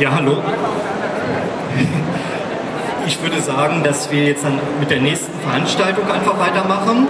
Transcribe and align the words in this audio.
Ja, 0.00 0.12
hallo. 0.14 0.38
Ich 3.06 3.22
würde 3.22 3.38
sagen, 3.38 3.82
dass 3.84 4.10
wir 4.10 4.24
jetzt 4.24 4.42
dann 4.42 4.58
mit 4.78 4.90
der 4.90 5.02
nächsten 5.02 5.38
Veranstaltung 5.40 6.10
einfach 6.10 6.38
weitermachen. 6.38 7.06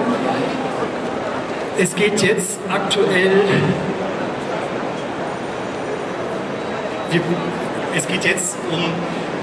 Es 1.78 1.94
geht 1.94 2.20
jetzt 2.20 2.58
aktuell. 2.68 3.42
Es 7.94 8.08
geht 8.08 8.24
jetzt 8.24 8.56
um 8.72 8.80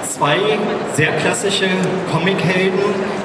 zwei 0.03 0.39
sehr 0.95 1.13
klassische 1.13 1.69
Comichelden, 2.11 2.79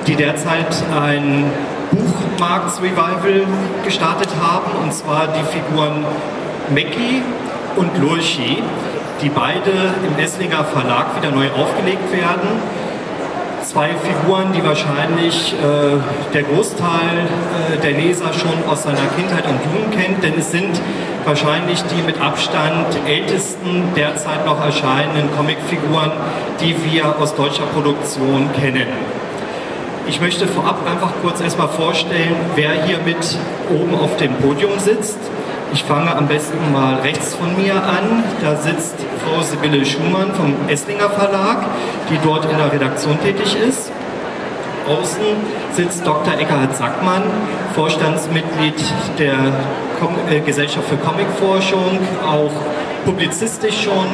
die 0.07 0.15
derzeit 0.15 0.85
ein 0.97 1.51
Buchmarkts-Revival 1.91 3.43
gestartet 3.85 4.31
haben, 4.41 4.71
und 4.85 4.95
zwar 4.95 5.27
die 5.27 5.43
Figuren 5.43 6.05
Mackie 6.71 7.23
und 7.75 7.99
Lurchi, 7.99 8.63
die 9.23 9.29
beide 9.29 9.71
im 10.07 10.23
Esslinger 10.23 10.65
Verlag 10.65 11.17
wieder 11.17 11.31
neu 11.31 11.47
aufgelegt 11.51 12.13
werden 12.13 12.49
zwei 13.73 13.89
Figuren, 13.95 14.53
die 14.53 14.63
wahrscheinlich 14.63 15.55
äh, 15.55 15.97
der 16.35 16.43
Großteil 16.43 17.27
äh, 17.73 17.79
der 17.79 17.93
Leser 17.93 18.31
schon 18.33 18.53
aus 18.69 18.83
seiner 18.83 19.07
Kindheit 19.17 19.47
und 19.47 19.59
Jugend 19.65 19.99
kennt, 19.99 20.23
denn 20.23 20.39
es 20.39 20.51
sind 20.51 20.81
wahrscheinlich 21.25 21.83
die 21.85 22.03
mit 22.03 22.21
Abstand 22.21 22.87
ältesten 23.07 23.85
derzeit 23.97 24.45
noch 24.45 24.63
erscheinenden 24.63 25.35
Comicfiguren, 25.35 26.13
die 26.61 26.77
wir 26.91 27.19
aus 27.19 27.35
deutscher 27.35 27.65
Produktion 27.65 28.51
kennen. 28.53 28.89
Ich 30.07 30.21
möchte 30.21 30.47
vorab 30.47 30.81
einfach 30.87 31.13
kurz 31.23 31.41
erstmal 31.41 31.69
vorstellen, 31.69 32.37
wer 32.57 32.73
hier 32.85 32.99
mit 33.07 33.39
oben 33.71 33.95
auf 33.95 34.17
dem 34.17 34.35
Podium 34.35 34.79
sitzt. 34.81 35.19
Ich 35.73 35.85
fange 35.85 36.15
am 36.15 36.29
besten 36.29 36.71
mal 36.71 36.97
rechts 36.97 37.35
von 37.35 37.57
mir 37.57 37.75
an. 37.75 38.23
Da 38.43 38.57
sitzt 38.57 38.97
Frau 39.25 39.41
Sibylle 39.41 39.87
Schumann 39.87 40.35
vom 40.35 40.55
Esslinger 40.69 41.09
Verlag, 41.09 41.65
die 42.11 42.19
dort 42.23 42.45
in 42.45 42.59
der 42.59 42.71
Redaktion 42.71 43.19
tätig 43.21 43.57
ist. 43.57 43.91
Außen 44.87 45.23
sitzt 45.73 46.07
Dr. 46.07 46.35
Eckhard 46.39 46.77
Sackmann, 46.77 47.23
Vorstandsmitglied 47.75 48.75
der 49.19 49.53
Kom 49.99 50.15
äh, 50.29 50.41
Gesellschaft 50.41 50.89
für 50.89 50.97
Comicforschung, 50.97 51.99
auch 52.27 52.53
publizistisch 53.07 53.83
schon 53.83 54.07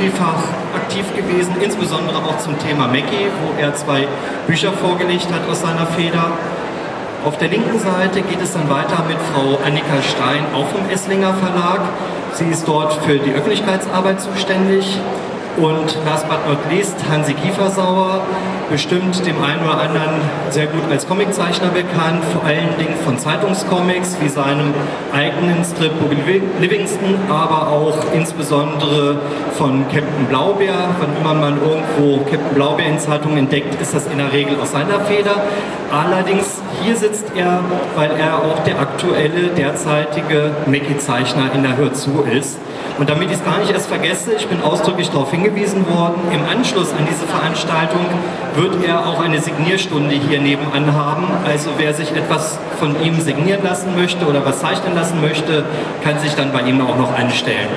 vielfach 0.00 0.44
aktiv 0.74 1.04
gewesen, 1.14 1.56
insbesondere 1.60 2.16
auch 2.18 2.38
zum 2.38 2.58
Thema 2.58 2.86
Mackie, 2.86 3.28
wo 3.42 3.60
er 3.60 3.74
zwei 3.74 4.06
Bücher 4.46 4.72
vorgelegt 4.72 5.26
hat 5.30 5.48
aus 5.50 5.60
seiner 5.60 5.86
Feder. 5.86 6.32
Auf 7.24 7.38
der 7.38 7.48
linken 7.48 7.78
Seite 7.78 8.20
geht 8.22 8.42
es 8.42 8.52
dann 8.52 8.68
weiter 8.68 9.04
mit 9.06 9.16
Frau 9.32 9.56
Annika 9.64 10.02
Stein, 10.02 10.44
auch 10.52 10.66
vom 10.66 10.90
Esslinger 10.90 11.32
Verlag. 11.34 11.80
Sie 12.32 12.46
ist 12.46 12.66
dort 12.66 12.94
für 12.94 13.16
die 13.16 13.30
Öffentlichkeitsarbeit 13.30 14.20
zuständig. 14.20 14.98
Und 15.58 15.96
last 16.06 16.26
but 16.28 16.38
not 16.48 16.58
least 16.70 16.96
Hansi 17.10 17.34
Kiefersauer, 17.34 18.22
bestimmt 18.70 19.24
dem 19.26 19.36
einen 19.44 19.62
oder 19.62 19.80
anderen 19.82 20.22
sehr 20.48 20.66
gut 20.66 20.80
als 20.90 21.06
Comiczeichner 21.06 21.68
bekannt, 21.68 22.24
vor 22.32 22.42
allen 22.44 22.76
Dingen 22.78 22.94
von 23.04 23.18
Zeitungscomics 23.18 24.16
wie 24.20 24.28
seinem 24.28 24.72
eigenen 25.12 25.62
Strip 25.62 25.92
Livingston, 26.58 27.16
aber 27.28 27.68
auch 27.68 27.98
insbesondere 28.14 29.18
von 29.58 29.84
Captain 29.88 30.26
Blaubeer. 30.28 30.88
Wann 30.98 31.16
immer 31.20 31.34
man 31.34 31.58
irgendwo 31.60 32.24
Captain 32.24 32.54
Blaubeer 32.54 32.86
in 32.86 32.98
Zeitungen 32.98 33.36
entdeckt, 33.36 33.80
ist 33.80 33.94
das 33.94 34.06
in 34.06 34.16
der 34.16 34.32
Regel 34.32 34.58
aus 34.58 34.72
seiner 34.72 35.00
Feder. 35.00 35.34
Allerdings 35.92 36.62
hier 36.82 36.96
sitzt 36.96 37.26
er, 37.36 37.60
weil 37.94 38.10
er 38.12 38.38
auch 38.38 38.64
der 38.64 38.80
aktuelle, 38.80 39.48
derzeitige 39.48 40.52
Mackie-Zeichner 40.64 41.50
in 41.54 41.62
der 41.62 41.76
Hör 41.76 41.92
zu 41.92 42.22
ist. 42.22 42.58
Und 42.98 43.08
damit 43.08 43.30
ich 43.30 43.36
es 43.36 43.44
gar 43.44 43.58
nicht 43.58 43.72
erst 43.72 43.88
vergesse, 43.88 44.32
ich 44.34 44.46
bin 44.46 44.62
ausdrücklich 44.62 45.10
darauf 45.10 45.30
hingewiesen 45.30 45.41
worden, 45.88 46.20
im 46.32 46.44
Anschluss 46.46 46.92
an 46.92 47.06
diese 47.10 47.26
Veranstaltung 47.26 48.06
wird 48.54 48.84
er 48.86 49.06
auch 49.06 49.20
eine 49.20 49.40
Signierstunde 49.40 50.14
hier 50.14 50.40
nebenan 50.40 50.94
haben. 50.94 51.24
Also 51.44 51.70
wer 51.78 51.94
sich 51.94 52.10
etwas 52.12 52.58
von 52.78 53.02
ihm 53.02 53.20
signieren 53.20 53.62
lassen 53.64 53.96
möchte 53.96 54.26
oder 54.26 54.44
was 54.44 54.60
zeichnen 54.60 54.94
lassen 54.94 55.20
möchte, 55.20 55.64
kann 56.04 56.18
sich 56.18 56.34
dann 56.34 56.52
bei 56.52 56.62
ihm 56.62 56.80
auch 56.80 56.96
noch 56.96 57.16
anstellen. 57.16 57.68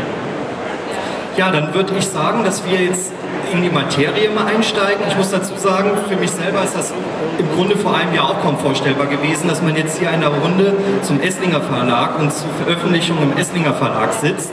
Ja, 1.37 1.51
dann 1.51 1.73
würde 1.73 1.93
ich 1.97 2.05
sagen, 2.05 2.43
dass 2.43 2.63
wir 2.69 2.79
jetzt 2.79 3.11
in 3.51 3.61
die 3.61 3.69
Materie 3.69 4.29
mal 4.29 4.45
einsteigen. 4.47 5.03
Ich 5.07 5.17
muss 5.17 5.31
dazu 5.31 5.53
sagen, 5.57 5.91
für 6.09 6.15
mich 6.15 6.31
selber 6.31 6.63
ist 6.63 6.75
das 6.75 6.93
im 7.37 7.51
Grunde 7.55 7.77
vor 7.77 7.95
einem 7.95 8.13
Jahr 8.13 8.29
auch 8.29 8.41
kaum 8.41 8.57
vorstellbar 8.57 9.07
gewesen, 9.07 9.47
dass 9.47 9.61
man 9.61 9.75
jetzt 9.75 9.97
hier 9.99 10.09
in 10.09 10.15
einer 10.15 10.29
Runde 10.29 10.73
zum 11.01 11.19
Esslinger 11.19 11.61
Verlag 11.61 12.19
und 12.19 12.31
zur 12.31 12.49
Veröffentlichung 12.63 13.17
im 13.21 13.37
Esslinger 13.37 13.73
Verlag 13.73 14.13
sitzt. 14.13 14.51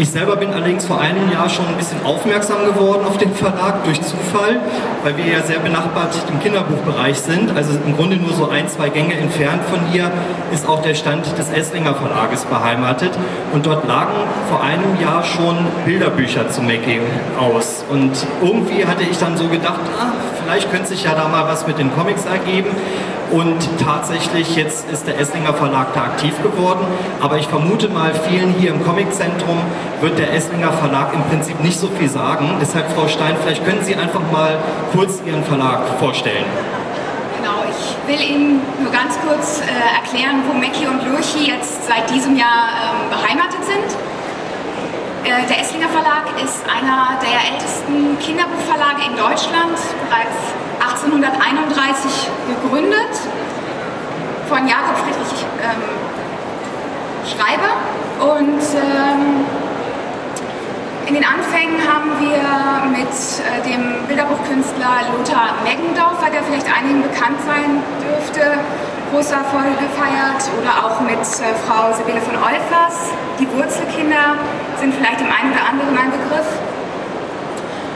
Ich 0.00 0.10
selber 0.10 0.36
bin 0.36 0.52
allerdings 0.54 0.86
vor 0.86 1.00
einem 1.00 1.28
Jahr 1.32 1.48
schon 1.48 1.66
ein 1.66 1.74
bisschen 1.74 1.98
aufmerksam 2.04 2.64
geworden 2.64 3.04
auf 3.04 3.18
den 3.18 3.34
Verlag 3.34 3.82
durch 3.82 4.00
Zufall, 4.00 4.60
weil 5.02 5.16
wir 5.16 5.26
ja 5.26 5.42
sehr 5.42 5.58
benachbart 5.58 6.14
im 6.30 6.38
Kinderbuchbereich 6.38 7.18
sind. 7.18 7.56
Also 7.56 7.76
im 7.84 7.96
Grunde 7.96 8.14
nur 8.14 8.32
so 8.32 8.48
ein, 8.48 8.68
zwei 8.68 8.90
Gänge 8.90 9.14
entfernt 9.14 9.60
von 9.68 9.80
hier 9.90 10.12
ist 10.52 10.68
auch 10.68 10.82
der 10.82 10.94
Stand 10.94 11.26
des 11.36 11.50
Esslinger 11.50 11.96
Verlages 11.96 12.44
beheimatet. 12.44 13.10
Und 13.52 13.66
dort 13.66 13.88
lagen 13.88 14.12
vor 14.48 14.62
einem 14.62 15.00
Jahr 15.00 15.24
schon 15.24 15.56
Bilderbücher 15.84 16.48
zu 16.48 16.62
Mackie 16.62 17.00
aus. 17.40 17.84
Und 17.90 18.12
irgendwie 18.40 18.86
hatte 18.86 19.02
ich 19.02 19.18
dann 19.18 19.36
so 19.36 19.48
gedacht, 19.48 19.80
ah, 19.98 20.12
vielleicht 20.44 20.70
könnte 20.70 20.86
sich 20.86 21.02
ja 21.02 21.16
da 21.16 21.26
mal 21.26 21.48
was 21.48 21.66
mit 21.66 21.76
den 21.76 21.92
Comics 21.92 22.24
ergeben. 22.24 22.70
Und 23.30 23.58
tatsächlich, 23.82 24.56
jetzt 24.56 24.90
ist 24.90 25.06
der 25.06 25.18
Esslinger 25.18 25.52
Verlag 25.52 25.92
da 25.92 26.04
aktiv 26.04 26.34
geworden. 26.42 26.86
Aber 27.20 27.36
ich 27.36 27.46
vermute 27.46 27.88
mal, 27.88 28.12
vielen 28.14 28.54
hier 28.54 28.70
im 28.70 28.84
Comiczentrum 28.84 29.58
wird 30.00 30.18
der 30.18 30.32
Esslinger 30.32 30.72
Verlag 30.72 31.12
im 31.12 31.22
Prinzip 31.24 31.60
nicht 31.60 31.78
so 31.78 31.88
viel 31.88 32.08
sagen. 32.08 32.56
Deshalb, 32.60 32.90
Frau 32.92 33.06
Stein, 33.06 33.36
vielleicht 33.42 33.64
können 33.66 33.84
Sie 33.84 33.94
einfach 33.94 34.22
mal 34.32 34.58
kurz 34.92 35.20
Ihren 35.26 35.44
Verlag 35.44 35.80
vorstellen. 35.98 36.46
Genau, 37.36 37.64
ich 37.68 38.08
will 38.08 38.20
Ihnen 38.20 38.60
nur 38.80 38.90
ganz 38.90 39.18
kurz 39.20 39.60
äh, 39.60 39.96
erklären, 39.96 40.42
wo 40.48 40.58
Mecki 40.58 40.86
und 40.86 41.04
Lurchi 41.06 41.50
jetzt 41.50 41.86
seit 41.86 42.08
diesem 42.10 42.34
Jahr 42.36 42.70
ähm, 42.80 43.10
beheimatet 43.10 43.62
sind. 43.64 43.92
Äh, 45.24 45.46
der 45.46 45.60
Esslinger 45.60 45.88
Verlag 45.88 46.24
ist 46.42 46.64
einer 46.64 47.18
der 47.20 47.52
ältesten 47.52 48.18
Kinderbuchverlage 48.20 49.04
in 49.04 49.16
Deutschland, 49.16 49.76
bereits 50.08 50.54
1831 51.04 52.28
gegründet 52.48 53.14
von 54.48 54.66
Jakob 54.66 54.98
Friedrich 54.98 55.46
ähm, 55.62 55.86
Schreiber. 57.22 57.78
Und 58.18 58.58
ähm, 58.74 59.46
in 61.06 61.14
den 61.14 61.24
Anfängen 61.24 61.78
haben 61.86 62.18
wir 62.18 62.42
mit 62.90 63.06
äh, 63.06 63.62
dem 63.62 64.06
Bilderbuchkünstler 64.08 65.14
Lothar 65.14 65.54
Meggendorfer, 65.62 66.30
der 66.34 66.42
vielleicht 66.42 66.66
einigen 66.66 67.02
bekannt 67.02 67.38
sein 67.46 67.78
dürfte, 68.02 68.58
große 69.12 69.34
Erfolge 69.34 69.78
gefeiert. 69.78 70.42
Oder 70.58 70.82
auch 70.82 71.00
mit 71.00 71.22
äh, 71.22 71.54
Frau 71.62 71.94
Sibylle 71.94 72.20
von 72.20 72.34
Olfers. 72.42 73.14
Die 73.38 73.46
Wurzelkinder 73.54 74.34
sind 74.80 74.92
vielleicht 74.94 75.20
dem 75.20 75.30
einen 75.30 75.54
oder 75.54 75.62
anderen 75.62 75.94
ein 75.94 76.10
Begriff. 76.10 76.50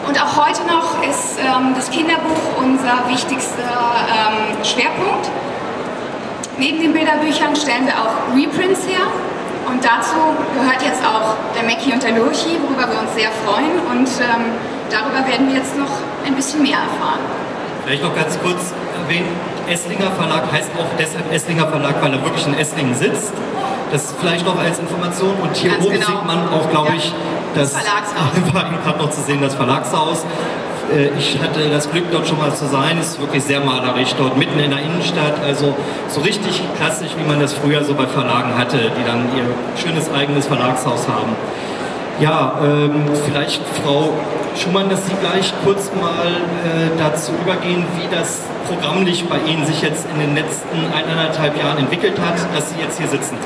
Und 0.07 0.21
auch 0.23 0.47
heute 0.47 0.63
noch 0.67 0.92
ist 1.09 1.39
ähm, 1.39 1.75
das 1.75 1.91
Kinderbuch 1.91 2.59
unser 2.59 3.09
wichtigster 3.09 3.73
ähm, 4.09 4.65
Schwerpunkt. 4.65 5.31
Neben 6.59 6.81
den 6.81 6.93
Bilderbüchern 6.93 7.57
stellen 7.57 7.87
wir 7.87 7.95
auch 7.95 8.35
Reprints 8.35 8.87
her. 8.87 9.07
Und 9.67 9.83
dazu 9.85 10.19
gehört 10.55 10.83
jetzt 10.83 11.03
auch 11.05 11.35
der 11.55 11.63
Mackie 11.63 11.93
und 11.93 12.03
der 12.03 12.13
Lurchi, 12.13 12.59
worüber 12.61 12.91
wir 12.91 13.01
uns 13.01 13.15
sehr 13.15 13.31
freuen. 13.45 13.79
Und 13.91 14.09
ähm, 14.21 14.53
darüber 14.91 15.27
werden 15.27 15.49
wir 15.49 15.57
jetzt 15.57 15.77
noch 15.79 15.91
ein 16.27 16.35
bisschen 16.35 16.63
mehr 16.63 16.79
erfahren. 16.79 17.21
Vielleicht 17.85 18.03
noch 18.03 18.15
ganz 18.15 18.39
kurz 18.41 18.73
erwähnen, 19.03 19.29
Esslinger 19.69 20.11
Verlag 20.13 20.51
heißt 20.53 20.71
auch 20.79 20.87
deshalb 20.99 21.33
Esslinger 21.33 21.69
Verlag, 21.69 21.95
weil 22.03 22.13
er 22.13 22.23
wirklich 22.25 22.47
in 22.47 22.55
Esslingen 22.55 22.95
sitzt. 22.95 23.33
Das 23.91 24.15
vielleicht 24.19 24.47
noch 24.47 24.59
als 24.59 24.79
Information. 24.79 25.35
Und 25.41 25.57
hier 25.57 25.71
Ganz 25.71 25.85
oben 25.85 25.95
genau. 25.95 26.07
sieht 26.07 26.25
man 26.27 26.49
auch, 26.49 26.69
glaube 26.71 26.89
ja. 26.89 26.95
ich, 26.95 27.13
das, 27.55 27.73
das 27.73 27.83
Verlagshaus. 27.83 28.55
war 28.55 28.65
gerade 28.65 28.99
noch 28.99 29.11
zu 29.11 29.21
sehen, 29.21 29.41
das 29.41 29.55
Verlagshaus. 29.55 30.25
Äh, 30.91 31.11
ich 31.19 31.39
hatte 31.41 31.69
das 31.71 31.91
Glück, 31.91 32.05
dort 32.11 32.27
schon 32.27 32.39
mal 32.39 32.55
zu 32.55 32.67
sein. 32.67 32.99
Es 32.99 33.11
ist 33.11 33.21
wirklich 33.21 33.45
sehr 33.45 33.61
malerisch 33.61 34.15
dort, 34.17 34.37
mitten 34.37 34.59
in 34.59 34.71
der 34.71 34.81
Innenstadt. 34.81 35.43
Also 35.45 35.75
so 36.09 36.21
richtig 36.21 36.63
klassisch, 36.77 37.11
wie 37.17 37.29
man 37.29 37.41
das 37.41 37.53
früher 37.53 37.85
so 37.85 37.95
bei 37.95 38.07
Verlagen 38.07 38.57
hatte, 38.57 38.79
die 38.79 39.05
dann 39.07 39.27
ihr 39.37 39.45
schönes 39.81 40.11
eigenes 40.13 40.47
Verlagshaus 40.47 41.09
haben. 41.09 41.37
Ja, 42.21 42.61
ähm, 42.63 43.05
vielleicht 43.25 43.63
Frau 43.83 44.13
Schumann, 44.55 44.89
dass 44.91 45.07
Sie 45.07 45.15
gleich 45.15 45.53
kurz 45.65 45.91
mal 45.99 46.29
äh, 46.29 46.99
dazu 46.99 47.33
übergehen, 47.43 47.85
wie 47.97 48.15
das 48.15 48.43
programmlich 48.69 49.27
bei 49.27 49.39
Ihnen 49.51 49.65
sich 49.67 49.81
jetzt 49.83 50.07
in 50.13 50.21
den 50.21 50.35
letzten 50.35 50.79
eineinhalb 50.93 51.59
Jahren 51.59 51.79
entwickelt 51.79 52.19
hat, 52.21 52.37
dass 52.55 52.69
Sie 52.71 52.77
jetzt 52.81 52.99
hier 52.99 53.09
sitzen. 53.09 53.37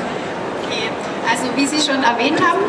Okay, 0.65 0.89
also 1.29 1.45
wie 1.55 1.65
Sie 1.65 1.79
schon 1.79 2.03
erwähnt 2.03 2.39
haben, 2.41 2.59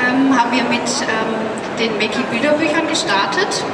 ähm, 0.00 0.36
haben 0.36 0.50
wir 0.50 0.64
mit 0.64 0.88
ähm, 1.06 1.78
den 1.78 1.92
Mackie-Bilderbüchern 1.98 2.88
gestartet. 2.88 3.64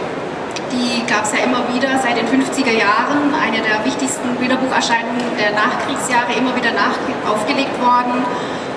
Die 0.73 1.05
gab 1.07 1.25
es 1.25 1.33
ja 1.33 1.45
immer 1.45 1.63
wieder 1.75 1.99
seit 1.99 2.17
den 2.17 2.27
50er 2.27 2.71
Jahren, 2.71 3.35
eine 3.35 3.59
der 3.61 3.85
wichtigsten 3.85 4.37
Bilderbucherscheinungen 4.37 5.37
der 5.39 5.51
Nachkriegsjahre, 5.53 6.33
immer 6.39 6.55
wieder 6.55 6.71
nach 6.73 6.95
aufgelegt 7.31 7.75
worden. 7.83 8.23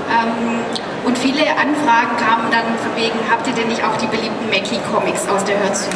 Ähm, 0.09 0.61
Und 1.05 1.17
viele 1.17 1.43
Anfragen 1.43 2.15
kamen 2.15 2.47
dann 2.49 2.63
von 2.79 2.95
wegen, 2.95 3.19
habt 3.29 3.45
ihr 3.45 3.53
denn 3.53 3.67
nicht 3.67 3.83
auch 3.83 3.97
die 3.97 4.07
beliebten 4.07 4.47
Mackie-Comics 4.49 5.27
aus 5.27 5.43
der 5.43 5.59
Hörzu? 5.59 5.89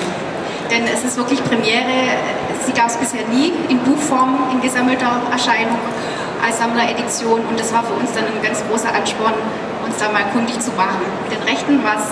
Denn 0.69 0.83
es 0.83 1.01
ist 1.05 1.15
wirklich 1.15 1.41
Premiere, 1.45 2.19
sie 2.65 2.73
gab 2.73 2.87
es 2.87 2.97
bisher 2.97 3.23
nie 3.31 3.53
in 3.69 3.79
Buchform, 3.79 4.51
in 4.51 4.59
gesammelter 4.59 5.21
Erscheinung 5.31 5.79
als 6.45 6.59
Sammleredition 6.59 7.39
und 7.39 7.57
das 7.57 7.71
war 7.71 7.83
für 7.87 7.93
uns 7.93 8.11
dann 8.11 8.25
ein 8.25 8.41
ganz 8.43 8.61
großer 8.67 8.93
Ansporn, 8.93 9.33
uns 9.85 9.95
da 9.97 10.11
mal 10.11 10.25
kundig 10.33 10.59
zu 10.59 10.71
machen. 10.75 10.99
Mit 11.23 11.39
den 11.39 11.43
Rechten 11.47 11.81
war 11.85 11.95
es 11.95 12.11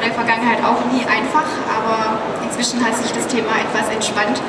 in 0.00 0.08
der 0.08 0.16
Vergangenheit 0.16 0.64
auch 0.64 0.80
nie 0.88 1.04
einfach, 1.04 1.44
aber 1.68 2.16
inzwischen 2.42 2.84
hat 2.84 2.96
sich 2.96 3.12
das 3.12 3.26
Thema 3.26 3.52
etwas 3.60 3.92
entspannt. 3.92 4.40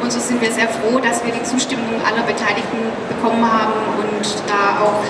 Und 0.00 0.12
so 0.12 0.18
sind 0.18 0.40
wir 0.40 0.50
sehr 0.50 0.68
froh, 0.68 0.98
dass 0.98 1.24
wir 1.24 1.32
die 1.32 1.42
Zustimmung 1.42 1.98
aller 2.06 2.22
Beteiligten 2.22 2.90
bekommen 3.08 3.42
haben 3.42 3.74
und 3.98 4.26
da 4.46 4.82
auch 4.82 5.02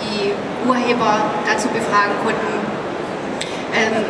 die 0.00 0.32
Urheber 0.68 1.32
dazu 1.48 1.68
befragen 1.68 2.16
konnten. 2.24 2.52
Ähm, 3.72 4.04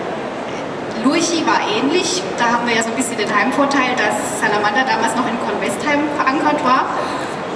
Lurchi 1.04 1.46
war 1.46 1.62
ähnlich, 1.62 2.22
da 2.38 2.58
haben 2.58 2.66
wir 2.66 2.74
ja 2.74 2.82
so 2.82 2.90
ein 2.90 2.96
bisschen 2.96 3.18
den 3.18 3.30
Heimvorteil, 3.30 3.94
dass 3.94 4.42
Salamander 4.42 4.82
damals 4.82 5.14
noch 5.14 5.26
in 5.26 5.38
Convestheim 5.46 6.02
verankert 6.18 6.64
war 6.64 6.86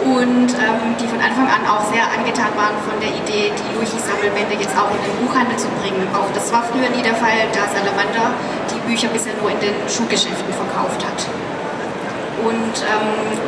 und 0.04 0.50
ähm, 0.58 0.99
die 0.99 1.06
von 1.06 1.20
Anfang 1.22 1.46
an 1.46 1.62
auch 1.66 1.87
sehr 1.87 2.02
angetan 2.02 2.50
waren 2.58 2.75
von 2.82 2.99
der 2.99 3.14
Idee, 3.14 3.54
die 3.54 3.69
Lurchi-Sammelbände 3.78 4.58
jetzt 4.58 4.75
auch 4.75 4.90
in 4.90 5.02
den 5.02 5.14
Buchhandel 5.22 5.56
zu 5.56 5.69
bringen. 5.78 6.02
Auch 6.10 6.26
das 6.34 6.50
war 6.52 6.66
früher 6.66 6.90
nie 6.90 7.02
der 7.02 7.14
Fall, 7.14 7.46
da 7.54 7.70
Salamander 7.70 8.34
die 8.70 8.81
Bücher 8.88 9.08
bisher 9.08 9.34
nur 9.38 9.50
in 9.50 9.60
den 9.62 9.75
Schuhgeschäften 9.87 10.50
verkauft 10.50 11.00
hat. 11.06 11.20
Und 12.43 12.75
ähm, 12.82 13.38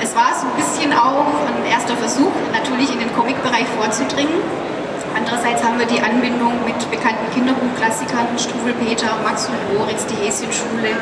es 0.00 0.14
war 0.16 0.32
so 0.32 0.48
ein 0.48 0.56
bisschen 0.56 0.92
auch 0.96 1.28
ein 1.44 1.68
erster 1.68 1.96
Versuch, 1.96 2.32
natürlich 2.52 2.88
in 2.92 3.00
den 3.00 3.12
Comic-Bereich 3.12 3.68
vorzudringen. 3.76 4.40
Andererseits 5.12 5.64
haben 5.64 5.78
wir 5.78 5.86
die 5.86 6.00
Anbindung 6.00 6.52
mit 6.64 6.78
bekannten 6.90 7.26
Kinderbuchklassikern, 7.34 8.38
Struwel 8.38 8.72
Peter, 8.80 9.12
Max 9.24 9.50
und 9.50 9.58
Moritz, 9.76 10.06
die 10.06 10.16
Häschenschule 10.16 10.96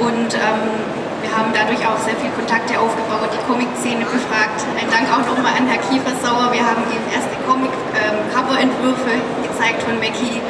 und 0.00 0.34
ähm, 0.34 1.01
wir 1.22 1.30
haben 1.30 1.54
dadurch 1.54 1.80
auch 1.86 1.98
sehr 2.02 2.18
viele 2.18 2.34
Kontakte 2.34 2.74
aufgebaut, 2.74 3.30
die 3.30 3.42
Comic-Szene 3.46 4.02
befragt. 4.04 4.58
Ein 4.74 4.90
Dank 4.90 5.06
auch 5.08 5.22
nochmal 5.22 5.54
an 5.54 5.70
Herr 5.70 5.78
Kiefersauer. 5.78 6.50
Wir 6.50 6.66
haben 6.66 6.82
ihm 6.90 7.02
erste 7.14 7.38
Comic-Cover-Entwürfe 7.46 9.22
gezeigt 9.46 9.86
von 9.86 9.96
Mackie 10.02 10.42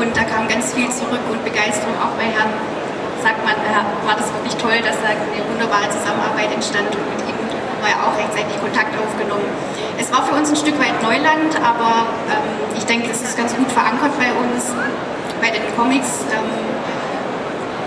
und 0.00 0.16
da 0.16 0.24
kam 0.24 0.48
ganz 0.48 0.72
viel 0.72 0.88
zurück 0.88 1.22
und 1.28 1.44
Begeisterung. 1.44 1.94
Auch 2.00 2.16
bei 2.16 2.24
Herrn 2.24 2.50
sagt 3.20 3.44
man, 3.44 3.54
war 4.08 4.16
das 4.16 4.32
wirklich 4.32 4.56
toll, 4.56 4.80
dass 4.80 4.96
da 5.04 5.12
eine 5.12 5.44
wunderbare 5.44 5.88
Zusammenarbeit 5.92 6.52
entstand 6.52 6.88
und 6.88 7.04
mit 7.14 7.20
ihm 7.28 7.34
wir 7.84 7.92
ja 7.92 8.00
auch 8.00 8.16
rechtzeitig 8.16 8.56
Kontakt 8.64 8.96
aufgenommen. 8.96 9.44
Es 10.00 10.08
war 10.08 10.24
für 10.24 10.34
uns 10.34 10.48
ein 10.48 10.56
Stück 10.56 10.80
weit 10.80 10.96
Neuland, 11.04 11.52
aber 11.60 12.08
ähm, 12.32 12.48
ich 12.76 12.84
denke, 12.88 13.12
es 13.12 13.20
ist 13.20 13.36
ganz 13.36 13.54
gut 13.54 13.70
verankert 13.70 14.16
bei 14.16 14.32
uns, 14.32 14.72
bei 15.40 15.52
den 15.52 15.62
Comics. 15.76 16.24
Ähm, 16.32 16.48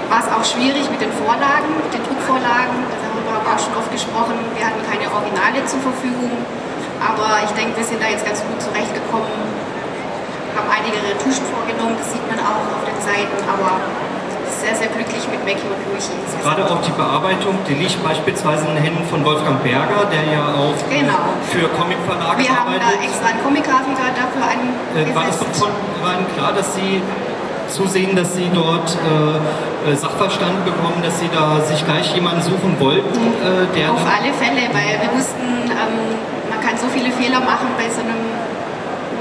war 0.09 0.19
es 0.24 0.30
auch 0.31 0.44
schwierig 0.44 0.88
mit 0.89 1.00
den 1.00 1.12
Vorlagen, 1.12 1.68
mit 1.83 1.92
den 1.92 2.04
Druckvorlagen. 2.04 2.75
Darüber 3.04 3.30
haben 3.36 3.44
wir 3.44 3.54
auch 3.56 3.63
schon 3.63 3.75
oft 3.75 3.92
gesprochen. 3.92 4.36
Wir 4.56 4.63
hatten 4.63 4.81
keine 4.88 5.07
Originale 5.12 5.59
zur 5.68 5.83
Verfügung. 5.83 6.31
Aber 7.04 7.44
ich 7.44 7.51
denke, 7.54 7.77
wir 7.77 7.86
sind 7.86 8.01
da 8.01 8.07
jetzt 8.07 8.25
ganz 8.25 8.42
gut 8.42 8.57
zurechtgekommen. 8.57 9.30
Haben 10.56 10.69
einige 10.74 10.98
Retuschen 10.98 11.45
vorgenommen, 11.54 11.94
das 12.00 12.09
sieht 12.09 12.25
man 12.25 12.39
auch 12.42 12.65
auf 12.65 12.83
den 12.88 12.98
Seiten. 13.04 13.38
Aber 13.45 13.77
sehr, 14.50 14.74
sehr 14.74 14.89
glücklich 14.89 15.21
mit 15.30 15.38
Mackie 15.45 15.69
und 15.69 15.77
Luigi. 15.86 16.18
Gerade 16.42 16.65
auch 16.65 16.81
die 16.81 16.95
Bearbeitung, 16.98 17.53
die 17.69 17.75
liegt 17.77 18.01
beispielsweise 18.01 18.65
in 18.65 18.74
den 18.74 18.83
Händen 18.83 19.06
von 19.06 19.24
Wolfgang 19.24 19.62
Berger, 19.62 20.10
der 20.10 20.25
ja 20.25 20.50
auch 20.57 20.74
genau. 20.89 21.38
für 21.45 21.69
Comicverlage 21.77 22.25
arbeitet. 22.25 22.50
Wir 22.50 22.57
haben 22.57 22.74
da 22.81 22.92
extra 23.06 23.27
einen 23.30 23.44
Comic-Grafiker 23.45 24.10
dafür 24.18 24.45
angesetzt. 24.50 25.13
Äh, 25.13 25.15
war 25.15 25.25
das 25.30 25.38
von 25.38 25.51
vornherein 25.53 26.25
klar, 26.33 26.53
dass 26.53 26.74
Sie 26.74 27.01
zusehen, 27.69 28.16
dass 28.16 28.36
Sie 28.36 28.50
dort 28.54 28.96
äh, 28.96 29.92
äh, 29.92 29.96
Sachverstand 29.96 30.66
bekommen, 30.66 31.02
dass 31.04 31.19
Sie 31.19 31.30
da 31.34 31.62
sich 31.62 31.84
gleich 31.86 32.14
jemanden 32.14 32.42
suchen 32.42 32.80
wollten? 32.80 33.16
Äh, 33.16 33.68
der 33.78 33.92
Auf 33.92 34.06
alle 34.06 34.34
Fälle, 34.34 34.68
weil 34.74 35.00
wir 35.02 35.12
wussten, 35.18 35.69
ähm, 35.69 36.18
man 36.50 36.60
kann 36.62 36.78
so 36.78 36.88
viele 36.88 37.12
Fehler 37.12 37.40
machen 37.40 37.68
bei 37.78 37.90
so 37.90 38.02
einem 38.02 38.19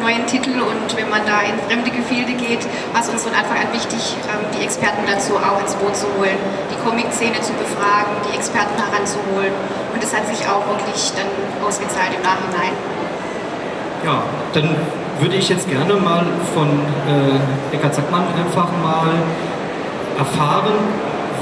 neuen 0.00 0.26
Titel 0.26 0.54
und 0.60 0.86
wenn 0.96 1.10
man 1.10 1.22
da 1.26 1.42
in 1.42 1.58
fremde 1.66 1.90
Gefilde 1.90 2.32
geht, 2.34 2.62
war 2.92 3.02
es 3.02 3.08
uns 3.08 3.24
von 3.24 3.34
Anfang 3.34 3.58
an 3.58 3.72
wichtig, 3.72 4.14
ähm, 4.30 4.44
die 4.54 4.62
Experten 4.62 5.02
dazu 5.06 5.34
auch 5.34 5.58
ins 5.60 5.74
Boot 5.74 5.96
zu 5.96 6.06
holen, 6.18 6.38
die 6.70 6.78
Comic-Szene 6.86 7.40
zu 7.40 7.52
befragen, 7.58 8.14
die 8.30 8.36
Experten 8.36 8.76
heranzuholen 8.78 9.50
und 9.92 9.98
das 10.02 10.14
hat 10.14 10.28
sich 10.28 10.46
auch 10.46 10.62
wirklich 10.68 11.10
dann 11.18 11.26
ausgezahlt 11.66 12.14
im 12.14 12.22
Nachhinein. 12.22 12.74
Ja, 14.04 14.22
dann 14.52 14.76
würde 15.20 15.36
ich 15.36 15.48
jetzt 15.48 15.68
gerne 15.68 15.94
mal 15.94 16.24
von 16.54 16.68
äh, 17.08 17.74
Eckhard 17.74 17.94
Sackmann 17.94 18.24
einfach 18.38 18.68
mal 18.82 19.12
erfahren, 20.18 20.74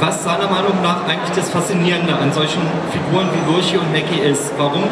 was 0.00 0.24
seiner 0.24 0.48
Meinung 0.48 0.82
nach 0.82 1.06
eigentlich 1.08 1.34
das 1.34 1.50
Faszinierende 1.50 2.14
an 2.14 2.32
solchen 2.32 2.62
Figuren 2.92 3.28
wie 3.32 3.52
Lurchi 3.52 3.76
und 3.78 3.92
Mackie 3.92 4.20
ist. 4.20 4.52
Warum 4.58 4.82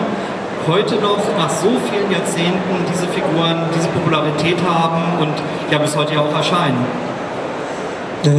heute 0.66 0.96
noch 0.96 1.18
nach 1.36 1.50
so 1.50 1.70
vielen 1.90 2.10
Jahrzehnten 2.10 2.86
diese 2.92 3.06
Figuren 3.08 3.66
diese 3.74 3.88
Popularität 3.88 4.58
haben 4.62 5.18
und 5.20 5.34
ja 5.70 5.78
bis 5.78 5.96
heute 5.96 6.14
ja 6.14 6.20
auch 6.20 6.34
erscheinen. 6.34 6.86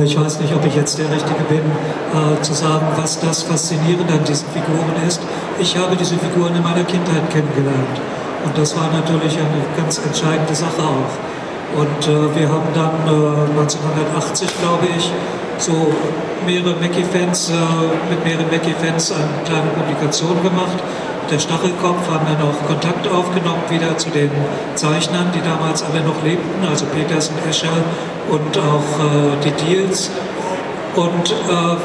Ich 0.05 0.17
weiß 0.17 0.39
nicht, 0.39 0.55
ob 0.55 0.65
ich 0.65 0.75
jetzt 0.75 0.97
der 0.97 1.11
Richtige 1.11 1.43
bin, 1.49 1.59
äh, 1.59 2.41
zu 2.41 2.53
sagen, 2.53 2.87
was 2.95 3.19
das 3.19 3.43
Faszinierende 3.43 4.13
an 4.13 4.23
diesen 4.23 4.47
Figuren 4.49 4.95
ist. 5.05 5.21
Ich 5.59 5.77
habe 5.77 5.97
diese 5.97 6.15
Figuren 6.15 6.55
in 6.55 6.63
meiner 6.63 6.85
Kindheit 6.85 7.29
kennengelernt. 7.29 7.99
Und 8.43 8.57
das 8.57 8.75
war 8.75 8.89
natürlich 8.91 9.37
eine 9.37 9.63
ganz 9.77 9.99
entscheidende 9.99 10.53
Sache 10.55 10.81
auch. 10.81 11.79
Und 11.79 12.07
äh, 12.07 12.35
wir 12.35 12.49
haben 12.49 12.69
dann 12.75 12.93
äh, 13.07 13.59
1980, 13.59 14.47
glaube 14.61 14.85
ich, 14.95 15.11
so 15.57 15.91
mehrere 16.45 16.75
Mackie-Fans, 16.79 17.49
äh, 17.49 17.53
mit 18.09 18.23
mehreren 18.23 18.49
Mackie-Fans 18.51 19.11
eine 19.11 19.43
kleine 19.45 19.69
Publikation 19.71 20.43
gemacht. 20.43 20.77
Der 21.31 21.39
Stachelkopf 21.39 22.09
haben 22.11 22.27
dann 22.27 22.41
auch 22.45 22.67
Kontakt 22.67 23.07
aufgenommen 23.07 23.63
wieder 23.69 23.97
zu 23.97 24.09
den 24.09 24.29
Zeichnern, 24.75 25.31
die 25.33 25.41
damals 25.41 25.81
alle 25.81 26.01
noch 26.01 26.21
lebten, 26.23 26.67
also 26.67 26.85
Petersen, 26.85 27.35
Escher 27.49 27.81
und 28.29 28.57
auch 28.57 28.99
äh, 28.99 29.43
die 29.43 29.65
Deals. 29.65 30.11
Und 30.95 31.31
äh, 31.31 31.75